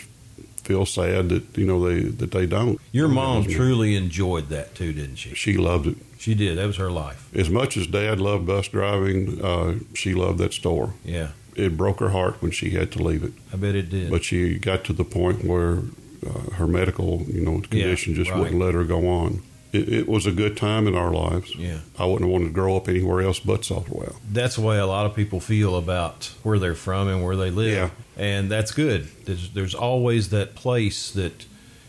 feel 0.64 0.84
sad 0.84 1.28
that 1.28 1.56
you 1.56 1.64
know 1.66 1.86
they 1.88 2.00
that 2.02 2.30
they 2.32 2.46
don't. 2.46 2.80
Your 2.92 3.08
mom 3.08 3.44
truly 3.44 3.94
enjoyed 3.94 4.48
that 4.48 4.74
too, 4.74 4.92
didn't 4.92 5.16
she? 5.16 5.34
She 5.34 5.56
loved 5.56 5.86
it 5.86 5.96
She 6.18 6.34
did. 6.34 6.58
That 6.58 6.66
was 6.66 6.76
her 6.76 6.90
life. 6.90 7.28
as 7.34 7.48
much 7.50 7.76
as 7.76 7.86
Dad 7.86 8.20
loved 8.20 8.46
bus 8.46 8.68
driving. 8.68 9.40
Uh, 9.44 9.74
she 9.94 10.14
loved 10.14 10.38
that 10.38 10.52
store. 10.52 10.94
Yeah, 11.04 11.28
It 11.54 11.76
broke 11.76 12.00
her 12.00 12.08
heart 12.10 12.42
when 12.42 12.50
she 12.50 12.70
had 12.70 12.90
to 12.92 13.02
leave 13.02 13.22
it, 13.22 13.32
I 13.52 13.56
bet 13.56 13.74
it 13.76 13.90
did. 13.90 14.10
but 14.10 14.24
she 14.24 14.58
got 14.58 14.82
to 14.84 14.92
the 14.92 15.04
point 15.04 15.44
where 15.44 15.82
uh, 16.24 16.54
her 16.54 16.66
medical 16.66 17.22
you 17.22 17.40
know 17.40 17.60
condition 17.60 18.14
just 18.14 18.30
right. 18.30 18.40
wouldn't 18.40 18.60
let 18.60 18.74
her 18.74 18.84
go 18.84 19.08
on. 19.08 19.42
It, 19.72 19.88
it 19.88 20.08
was 20.08 20.26
a 20.26 20.32
good 20.32 20.56
time 20.56 20.86
in 20.86 20.94
our 20.94 21.12
lives. 21.12 21.54
yeah, 21.56 21.80
I 21.98 22.04
wouldn't 22.06 22.22
have 22.22 22.30
wanted 22.30 22.46
to 22.46 22.52
grow 22.52 22.76
up 22.76 22.88
anywhere 22.88 23.20
else 23.20 23.40
but 23.40 23.62
Sulphurwell. 23.62 24.16
that's 24.30 24.56
the 24.56 24.62
way 24.62 24.78
a 24.78 24.86
lot 24.86 25.06
of 25.06 25.14
people 25.14 25.40
feel 25.40 25.76
about 25.76 26.32
where 26.42 26.58
they're 26.58 26.74
from 26.74 27.08
and 27.08 27.24
where 27.24 27.36
they 27.36 27.50
live. 27.50 27.92
Yeah. 28.16 28.24
and 28.24 28.50
that's 28.50 28.70
good. 28.70 29.08
There's, 29.26 29.50
there's 29.50 29.74
always 29.74 30.30
that 30.30 30.54
place 30.54 31.10
that 31.10 31.46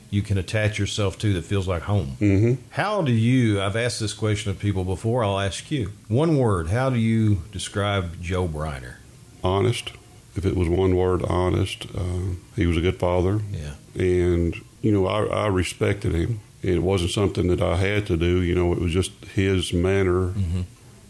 you 0.09 0.21
can 0.21 0.37
attach 0.37 0.79
yourself 0.79 1.17
to 1.19 1.33
that 1.33 1.43
feels 1.43 1.67
like 1.67 1.83
home. 1.83 2.17
Mm-hmm. 2.19 2.61
How 2.71 3.01
do 3.01 3.11
you? 3.11 3.61
I've 3.61 3.75
asked 3.75 3.99
this 3.99 4.13
question 4.13 4.51
of 4.51 4.59
people 4.59 4.83
before. 4.83 5.23
I'll 5.23 5.39
ask 5.39 5.69
you. 5.69 5.91
One 6.07 6.37
word. 6.37 6.69
How 6.69 6.89
do 6.89 6.97
you 6.97 7.43
describe 7.51 8.21
Joe 8.21 8.47
Breiner? 8.47 8.95
Honest. 9.43 9.91
If 10.35 10.45
it 10.45 10.55
was 10.55 10.69
one 10.69 10.95
word, 10.95 11.23
honest. 11.23 11.87
Uh, 11.95 12.35
he 12.55 12.67
was 12.67 12.77
a 12.77 12.81
good 12.81 12.99
father. 12.99 13.41
Yeah. 13.51 13.73
And 13.97 14.55
you 14.81 14.91
know 14.91 15.07
I, 15.07 15.25
I 15.25 15.47
respected 15.47 16.13
him. 16.13 16.39
It 16.63 16.81
wasn't 16.81 17.11
something 17.11 17.47
that 17.47 17.61
I 17.61 17.75
had 17.77 18.05
to 18.07 18.17
do. 18.17 18.41
You 18.41 18.55
know, 18.55 18.71
it 18.73 18.79
was 18.79 18.91
just 18.91 19.11
his 19.35 19.73
manner 19.73 20.29
Mhm. 20.29 20.65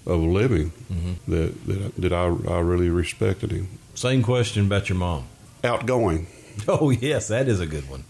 of 0.05 0.21
living 0.21 0.71
Mhm. 0.91 1.15
that 1.27 1.65
that, 1.67 1.95
that 1.97 2.13
I, 2.13 2.25
I 2.55 2.59
really 2.59 2.89
respected 2.89 3.51
him. 3.51 3.67
Same 3.95 4.21
question 4.23 4.65
about 4.65 4.89
your 4.89 4.97
mom. 4.97 5.23
Outgoing 5.63 6.27
Oh 6.67 6.89
yes, 6.89 7.27
that 7.27 7.47
is 7.47 7.59
a 7.59 7.65
good 7.67 7.89
one. 7.89 8.03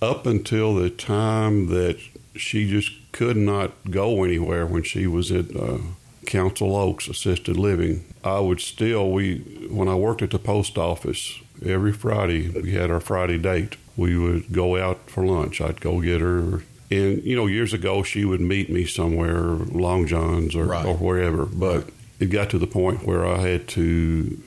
up 0.00 0.26
until 0.26 0.74
the 0.74 0.90
time 0.90 1.68
that 1.68 1.96
she 2.34 2.68
just 2.68 2.90
could 3.12 3.36
not 3.36 3.70
go 3.90 4.24
anywhere 4.24 4.66
when 4.66 4.82
she 4.82 5.06
was 5.06 5.30
at 5.30 5.54
uh, 5.54 5.78
Council 6.26 6.74
Oaks 6.74 7.08
Assisted 7.08 7.56
Living. 7.56 8.04
I 8.24 8.40
would 8.40 8.60
still 8.60 9.10
we 9.10 9.38
when 9.70 9.88
I 9.88 9.94
worked 9.94 10.22
at 10.22 10.30
the 10.30 10.38
post 10.38 10.78
office 10.78 11.38
every 11.64 11.92
Friday 11.92 12.48
we 12.48 12.72
had 12.72 12.90
our 12.90 13.00
Friday 13.00 13.38
date. 13.38 13.76
We 13.96 14.16
would 14.16 14.52
go 14.52 14.76
out 14.76 15.10
for 15.10 15.24
lunch. 15.24 15.60
I'd 15.60 15.80
go 15.80 16.00
get 16.00 16.20
her. 16.20 16.62
And 16.90 17.22
you 17.24 17.36
know, 17.36 17.46
years 17.46 17.72
ago, 17.72 18.02
she 18.02 18.24
would 18.24 18.40
meet 18.40 18.68
me 18.70 18.84
somewhere, 18.86 19.42
Long 19.42 20.06
John's 20.06 20.54
or, 20.54 20.64
Right. 20.66 20.86
or 20.86 20.94
wherever. 20.96 21.46
But 21.46 21.88
it 22.20 22.26
got 22.26 22.50
to 22.50 22.58
the 22.58 22.66
point 22.66 23.06
where 23.06 23.26
I 23.26 23.38
had 23.38 23.68
to 23.68 24.38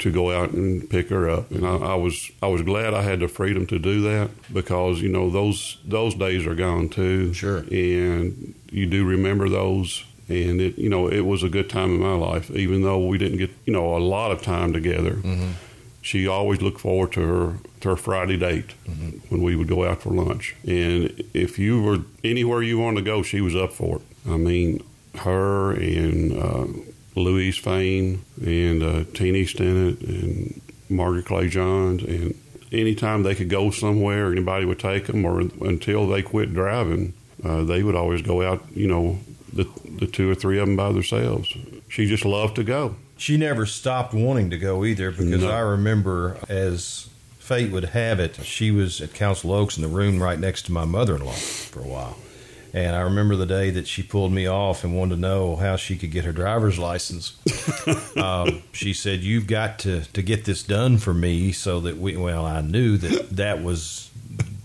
to 0.00 0.12
go 0.12 0.30
out 0.30 0.52
and 0.52 0.88
pick 0.88 1.08
her 1.08 1.28
up, 1.28 1.50
and 1.50 1.66
I, 1.66 1.74
I 1.76 1.94
was 1.96 2.30
I 2.40 2.46
was 2.46 2.62
glad 2.62 2.94
I 2.94 3.02
had 3.02 3.18
the 3.18 3.26
freedom 3.26 3.66
to 3.66 3.80
do 3.80 4.00
that 4.02 4.30
because 4.52 5.00
you 5.00 5.08
know 5.08 5.28
those 5.28 5.78
those 5.84 6.14
days 6.14 6.46
are 6.46 6.54
gone 6.54 6.88
too. 6.88 7.32
Sure. 7.34 7.58
and 7.70 8.54
you 8.70 8.86
do 8.86 9.04
remember 9.04 9.48
those. 9.48 10.04
And 10.30 10.60
it, 10.60 10.76
you 10.76 10.90
know, 10.90 11.08
it 11.08 11.22
was 11.22 11.42
a 11.42 11.48
good 11.48 11.70
time 11.70 11.94
in 11.94 12.00
my 12.00 12.12
life, 12.12 12.50
even 12.50 12.82
though 12.82 12.98
we 13.06 13.16
didn't 13.16 13.38
get, 13.38 13.50
you 13.64 13.72
know, 13.72 13.96
a 13.96 13.98
lot 13.98 14.30
of 14.30 14.42
time 14.42 14.74
together. 14.74 15.14
Mhm. 15.14 15.52
She 16.00 16.26
always 16.26 16.62
looked 16.62 16.80
forward 16.80 17.12
to 17.12 17.20
her 17.20 17.54
to 17.80 17.88
her 17.90 17.96
Friday 17.96 18.36
date 18.36 18.74
Mhm. 18.88 19.20
when 19.28 19.42
we 19.42 19.56
would 19.56 19.68
go 19.68 19.84
out 19.84 20.02
for 20.02 20.10
lunch. 20.10 20.54
And 20.66 21.22
if 21.34 21.58
you 21.58 21.82
were 21.82 21.98
anywhere 22.24 22.62
you 22.62 22.78
wanted 22.78 23.00
to 23.00 23.04
go, 23.10 23.22
she 23.22 23.40
was 23.40 23.54
up 23.54 23.72
for 23.72 23.96
it. 23.96 24.02
I 24.30 24.36
mean, 24.36 24.82
her 25.16 25.72
and 25.72 26.32
uh, 26.32 26.66
Louise 27.16 27.56
Fain 27.58 28.20
and 28.44 28.82
uh, 28.82 29.04
Teeny 29.14 29.44
Stennett 29.44 30.00
and 30.02 30.60
Margaret 30.88 31.26
Clay 31.26 31.48
Johns 31.48 32.02
and 32.04 32.34
anytime 32.72 33.22
they 33.22 33.34
could 33.34 33.48
go 33.48 33.70
somewhere, 33.70 34.30
anybody 34.30 34.64
would 34.66 34.78
take 34.78 35.06
them, 35.06 35.24
or 35.24 35.40
until 35.40 36.06
they 36.06 36.22
quit 36.22 36.52
driving, 36.54 37.12
uh, 37.42 37.64
they 37.64 37.82
would 37.82 37.94
always 37.94 38.22
go 38.22 38.42
out. 38.42 38.62
You 38.74 38.86
know, 38.88 39.18
the 39.52 39.66
the 39.98 40.06
two 40.06 40.30
or 40.30 40.34
three 40.34 40.58
of 40.58 40.66
them 40.66 40.76
by 40.76 40.92
themselves. 40.92 41.52
She 41.88 42.06
just 42.06 42.24
loved 42.24 42.56
to 42.56 42.64
go. 42.64 42.96
She 43.18 43.36
never 43.36 43.66
stopped 43.66 44.14
wanting 44.14 44.48
to 44.50 44.58
go 44.58 44.84
either 44.84 45.10
because 45.10 45.42
No. 45.42 45.50
I 45.50 45.58
remember 45.60 46.38
as 46.48 47.08
fate 47.38 47.70
would 47.70 47.84
have 47.86 48.20
it, 48.20 48.36
she 48.44 48.70
was 48.70 49.00
at 49.00 49.12
Council 49.12 49.52
Oaks 49.52 49.76
in 49.76 49.82
the 49.82 49.88
room 49.88 50.22
right 50.22 50.38
next 50.38 50.62
to 50.66 50.72
my 50.72 50.84
mother 50.84 51.16
in 51.16 51.24
law 51.24 51.32
for 51.32 51.80
a 51.80 51.86
while. 51.86 52.16
And 52.74 52.94
I 52.94 53.00
remember 53.00 53.34
the 53.34 53.46
day 53.46 53.70
that 53.70 53.88
she 53.88 54.02
pulled 54.02 54.30
me 54.32 54.46
off 54.46 54.84
and 54.84 54.96
wanted 54.96 55.16
to 55.16 55.20
know 55.20 55.56
how 55.56 55.76
she 55.76 55.96
could 55.96 56.10
get 56.10 56.24
her 56.26 56.32
driver's 56.32 56.78
license. 56.78 57.36
um, 58.16 58.62
she 58.72 58.92
said, 58.92 59.20
"You've 59.20 59.46
got 59.46 59.78
to 59.80 60.02
to 60.12 60.22
get 60.22 60.44
this 60.44 60.62
done 60.62 60.98
for 60.98 61.14
me, 61.14 61.50
so 61.52 61.80
that 61.80 61.96
we." 61.96 62.16
Well, 62.18 62.44
I 62.44 62.60
knew 62.60 62.98
that 62.98 63.30
that 63.36 63.62
was 63.62 64.10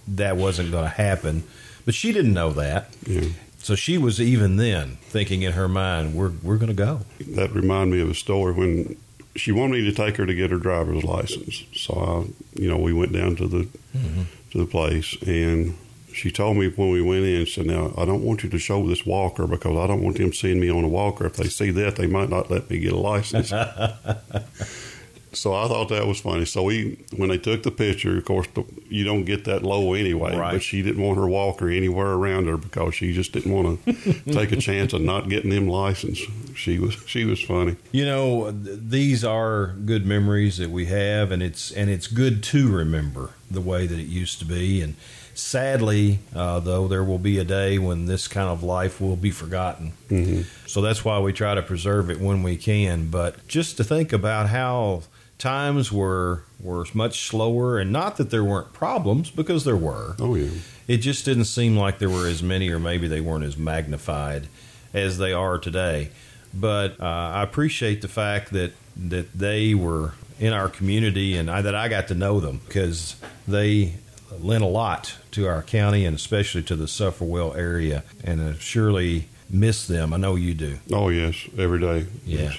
that 0.10 0.36
wasn't 0.36 0.72
going 0.72 0.84
to 0.84 0.90
happen, 0.90 1.44
but 1.86 1.94
she 1.96 2.12
didn't 2.12 2.34
know 2.34 2.52
that. 2.52 2.94
Yeah. 3.08 3.30
So 3.64 3.76
she 3.76 3.98
was 3.98 4.20
even 4.20 4.58
then 4.58 4.98
thinking 5.04 5.42
in 5.42 5.54
her 5.54 5.70
mind, 5.70 6.16
"We're 6.16 6.34
we're 6.44 6.58
going 6.58 6.68
to 6.68 6.74
go." 6.74 7.02
that 7.30 7.54
reminded 7.54 7.96
me 7.96 8.02
of 8.02 8.10
a 8.10 8.14
story 8.14 8.54
when 8.54 8.98
she 9.38 9.54
wanted 9.54 9.82
me 9.82 9.90
to 9.90 9.94
take 9.94 10.18
her 10.18 10.26
to 10.26 10.36
get 10.36 10.52
her 10.52 10.58
driver's 10.58 11.04
license. 11.06 11.64
So 11.74 11.94
I, 11.98 12.62
you 12.62 12.70
know, 12.70 12.78
we 12.78 12.92
went 12.92 13.14
down 13.14 13.38
to 13.38 13.48
the 13.48 13.68
mm-hmm. 13.96 14.24
to 14.52 14.58
the 14.58 14.66
place, 14.66 15.16
and 15.26 15.78
she 16.14 16.30
told 16.30 16.58
me 16.58 16.68
when 16.68 16.92
we 16.92 17.02
went 17.02 17.24
in, 17.24 17.46
she 17.46 17.54
said, 17.54 17.68
"Now 17.68 17.94
I 17.98 18.04
don't 18.04 18.22
want 18.22 18.44
you 18.44 18.50
to 18.50 18.60
show 18.60 18.86
this 18.86 19.06
walker 19.06 19.48
because 19.48 19.78
I 19.78 19.88
don't 19.88 20.04
want 20.04 20.18
them 20.18 20.34
seeing 20.34 20.60
me 20.60 20.70
on 20.70 20.84
a 20.84 20.90
walker. 20.90 21.26
If 21.26 21.38
they 21.38 21.48
see 21.48 21.72
that, 21.72 21.96
they 21.96 22.08
might 22.08 22.30
not 22.30 22.52
let 22.52 22.70
me 22.70 22.80
get 22.80 22.92
a 22.92 22.98
license." 22.98 23.54
So 25.36 25.54
I 25.54 25.68
thought 25.68 25.90
that 25.90 26.08
was 26.08 26.20
funny. 26.20 26.46
So 26.46 26.64
we, 26.64 26.98
when 27.16 27.30
they 27.30 27.38
took 27.38 27.64
the 27.64 27.72
picture, 27.72 28.18
of 28.18 28.26
course, 28.26 28.48
the, 28.54 28.64
you 28.90 29.04
don't 29.04 29.26
get 29.26 29.46
that 29.46 29.64
low 29.64 29.94
anyway. 29.94 30.36
Right. 30.36 30.54
But 30.54 30.64
she 30.64 30.82
didn't 30.82 31.02
want 31.02 31.18
her 31.18 31.28
walker 31.28 31.70
anywhere 31.70 32.12
around 32.12 32.48
her 32.48 32.58
because 32.58 32.96
she 32.96 33.14
just 33.14 33.32
didn't 33.32 33.52
want 33.52 33.84
to 33.86 34.14
take 34.32 34.52
a 34.52 34.58
chance 34.58 34.94
of 34.94 35.02
not 35.02 35.30
getting 35.30 35.50
them 35.50 35.68
license. 35.68 36.20
She 36.56 36.80
was 36.80 36.94
she 37.08 37.26
was 37.26 37.42
funny. 37.42 37.76
You 37.92 38.06
know, 38.06 38.52
th- 38.52 38.80
these 38.82 39.24
are 39.26 39.68
good 39.86 40.06
memories 40.06 40.58
that 40.58 40.70
we 40.70 40.86
have, 40.86 41.32
and 41.32 41.42
it's 41.42 41.72
and 41.72 41.90
it's 41.90 42.08
good 42.08 42.44
to 42.44 42.72
remember 42.72 43.32
the 43.50 43.62
way 43.62 43.88
that 43.88 44.00
it 44.00 44.08
used 44.08 44.40
to 44.40 44.46
be. 44.46 44.82
And 44.82 44.96
sadly, 45.34 46.20
uh, 46.36 46.60
though, 46.60 46.88
there 46.88 47.04
will 47.04 47.18
be 47.20 47.40
a 47.40 47.44
day 47.44 47.78
when 47.78 48.06
this 48.06 48.28
kind 48.28 48.50
of 48.50 48.64
life 48.64 49.02
will 49.02 49.16
be 49.16 49.32
forgotten. 49.32 49.94
hmm 50.10 50.42
So 50.68 50.82
that's 50.82 51.04
why 51.04 51.20
we 51.20 51.34
try 51.34 51.56
to 51.56 51.62
preserve 51.62 52.10
it 52.10 52.20
when 52.20 52.44
we 52.44 52.58
can. 52.58 53.10
But 53.10 53.48
just 53.48 53.78
to 53.78 53.84
think 53.84 54.14
about 54.14 54.50
how 54.50 55.04
times 55.44 55.92
were 55.92 56.44
were 56.60 56.86
much 56.94 57.28
slower, 57.28 57.78
and 57.78 57.92
not 57.92 58.16
that 58.18 58.30
there 58.32 58.44
weren't 58.44 58.72
problems, 58.72 59.30
because 59.30 59.66
there 59.66 59.78
were. 59.78 60.16
Oh 60.18 60.36
yeah. 60.36 60.50
It 60.88 60.98
just 60.98 61.26
didn't 61.26 61.46
seem 61.46 61.76
like 61.78 62.00
there 62.00 62.10
were 62.10 62.28
as 62.28 62.42
many, 62.42 62.70
or 62.70 62.80
maybe 62.80 63.08
they 63.08 63.22
weren't 63.22 63.44
as 63.44 63.58
magnified 63.58 64.48
as 64.94 65.18
they 65.18 65.34
are 65.34 65.58
today. 65.58 66.10
But 66.54 67.00
uh, 67.00 67.06
I 67.40 67.44
appreciate 67.44 68.02
the 68.02 68.08
fact 68.08 68.52
that 68.54 68.72
that 68.96 69.34
they 69.34 69.74
were 69.76 70.14
in 70.40 70.54
our 70.54 70.70
community, 70.70 71.36
and 71.36 71.52
I, 71.52 71.62
that 71.62 71.76
I 71.76 71.90
got 71.90 72.08
to 72.08 72.16
know 72.16 72.40
them 72.40 72.62
because 72.66 73.16
they 73.48 73.96
lent 74.40 74.64
a 74.64 74.68
lot 74.68 75.16
to 75.32 75.48
our 75.48 75.62
county 75.62 76.06
and 76.06 76.16
especially 76.16 76.64
to 76.64 76.76
the 76.76 76.88
Sulphur 76.88 77.26
Well 77.26 77.54
area, 77.54 78.04
and 78.24 78.42
I 78.42 78.54
surely 78.60 79.28
miss 79.50 79.88
them. 79.88 80.14
I 80.14 80.18
know 80.18 80.36
you 80.36 80.54
do. 80.54 80.80
Oh 80.92 81.10
yes, 81.10 81.36
every 81.58 81.80
day. 81.80 82.08
Yeah. 82.26 82.44
Yes. 82.44 82.58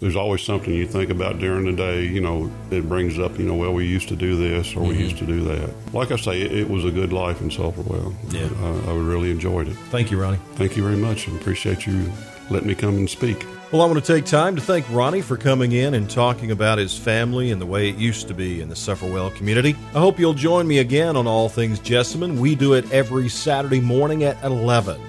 There's 0.00 0.16
always 0.16 0.42
something 0.42 0.72
you 0.74 0.86
think 0.86 1.10
about 1.10 1.38
during 1.38 1.64
the 1.64 1.72
day. 1.72 2.04
You 2.04 2.20
know, 2.20 2.50
it 2.70 2.86
brings 2.88 3.18
up. 3.18 3.38
You 3.38 3.46
know, 3.46 3.54
well, 3.54 3.72
we 3.72 3.86
used 3.86 4.08
to 4.08 4.16
do 4.16 4.36
this 4.36 4.76
or 4.76 4.82
we 4.82 4.94
Mhm. 4.94 5.00
used 5.00 5.18
to 5.18 5.26
do 5.26 5.42
that. 5.44 5.70
Like 5.94 6.10
I 6.12 6.16
say, 6.16 6.40
it, 6.42 6.52
it 6.52 6.68
was 6.70 6.84
a 6.84 6.90
good 6.90 7.12
life 7.14 7.40
in 7.40 7.48
Sulphurwell. 7.50 8.12
Yeah. 8.30 8.48
I, 8.62 8.90
I 8.90 8.94
really 8.94 9.30
enjoyed 9.30 9.68
it. 9.68 9.76
Thank 9.90 10.10
you, 10.10 10.20
Ronnie. 10.20 10.38
Thank 10.56 10.76
you 10.76 10.82
very 10.82 10.96
much, 10.98 11.26
and 11.28 11.40
appreciate 11.40 11.86
you 11.86 12.12
letting 12.50 12.68
me 12.68 12.74
come 12.74 12.94
and 12.96 13.08
speak. 13.08 13.46
Well, 13.72 13.82
I 13.82 13.86
want 13.86 14.04
to 14.04 14.12
take 14.14 14.26
time 14.26 14.54
to 14.54 14.62
thank 14.62 14.84
Ronnie 14.92 15.22
for 15.22 15.36
coming 15.36 15.72
in 15.72 15.94
and 15.94 16.08
talking 16.08 16.52
about 16.52 16.78
his 16.78 16.96
family 16.96 17.50
and 17.50 17.60
the 17.60 17.66
way 17.66 17.88
it 17.88 17.96
used 17.96 18.28
to 18.28 18.34
be 18.34 18.60
in 18.60 18.68
the 18.68 18.76
Sulphur 18.76 19.10
Well 19.10 19.30
community. 19.30 19.74
I 19.94 19.98
hope 19.98 20.20
you'll 20.20 20.34
join 20.34 20.68
me 20.68 20.78
again 20.78 21.16
on 21.16 21.26
All 21.26 21.48
Things 21.48 21.80
Jessamine. 21.80 22.38
We 22.38 22.54
do 22.54 22.74
it 22.74 22.90
every 22.92 23.28
Saturday 23.28 23.80
morning 23.80 24.22
at 24.24 24.36
11, 24.44 25.00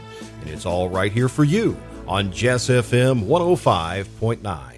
and 0.42 0.50
it's 0.50 0.66
all 0.66 0.90
right 0.90 1.12
here 1.12 1.30
for 1.30 1.44
you 1.44 1.78
on 2.08 2.32
Jess 2.32 2.68
FM 2.70 3.28
105.9. 3.28 4.77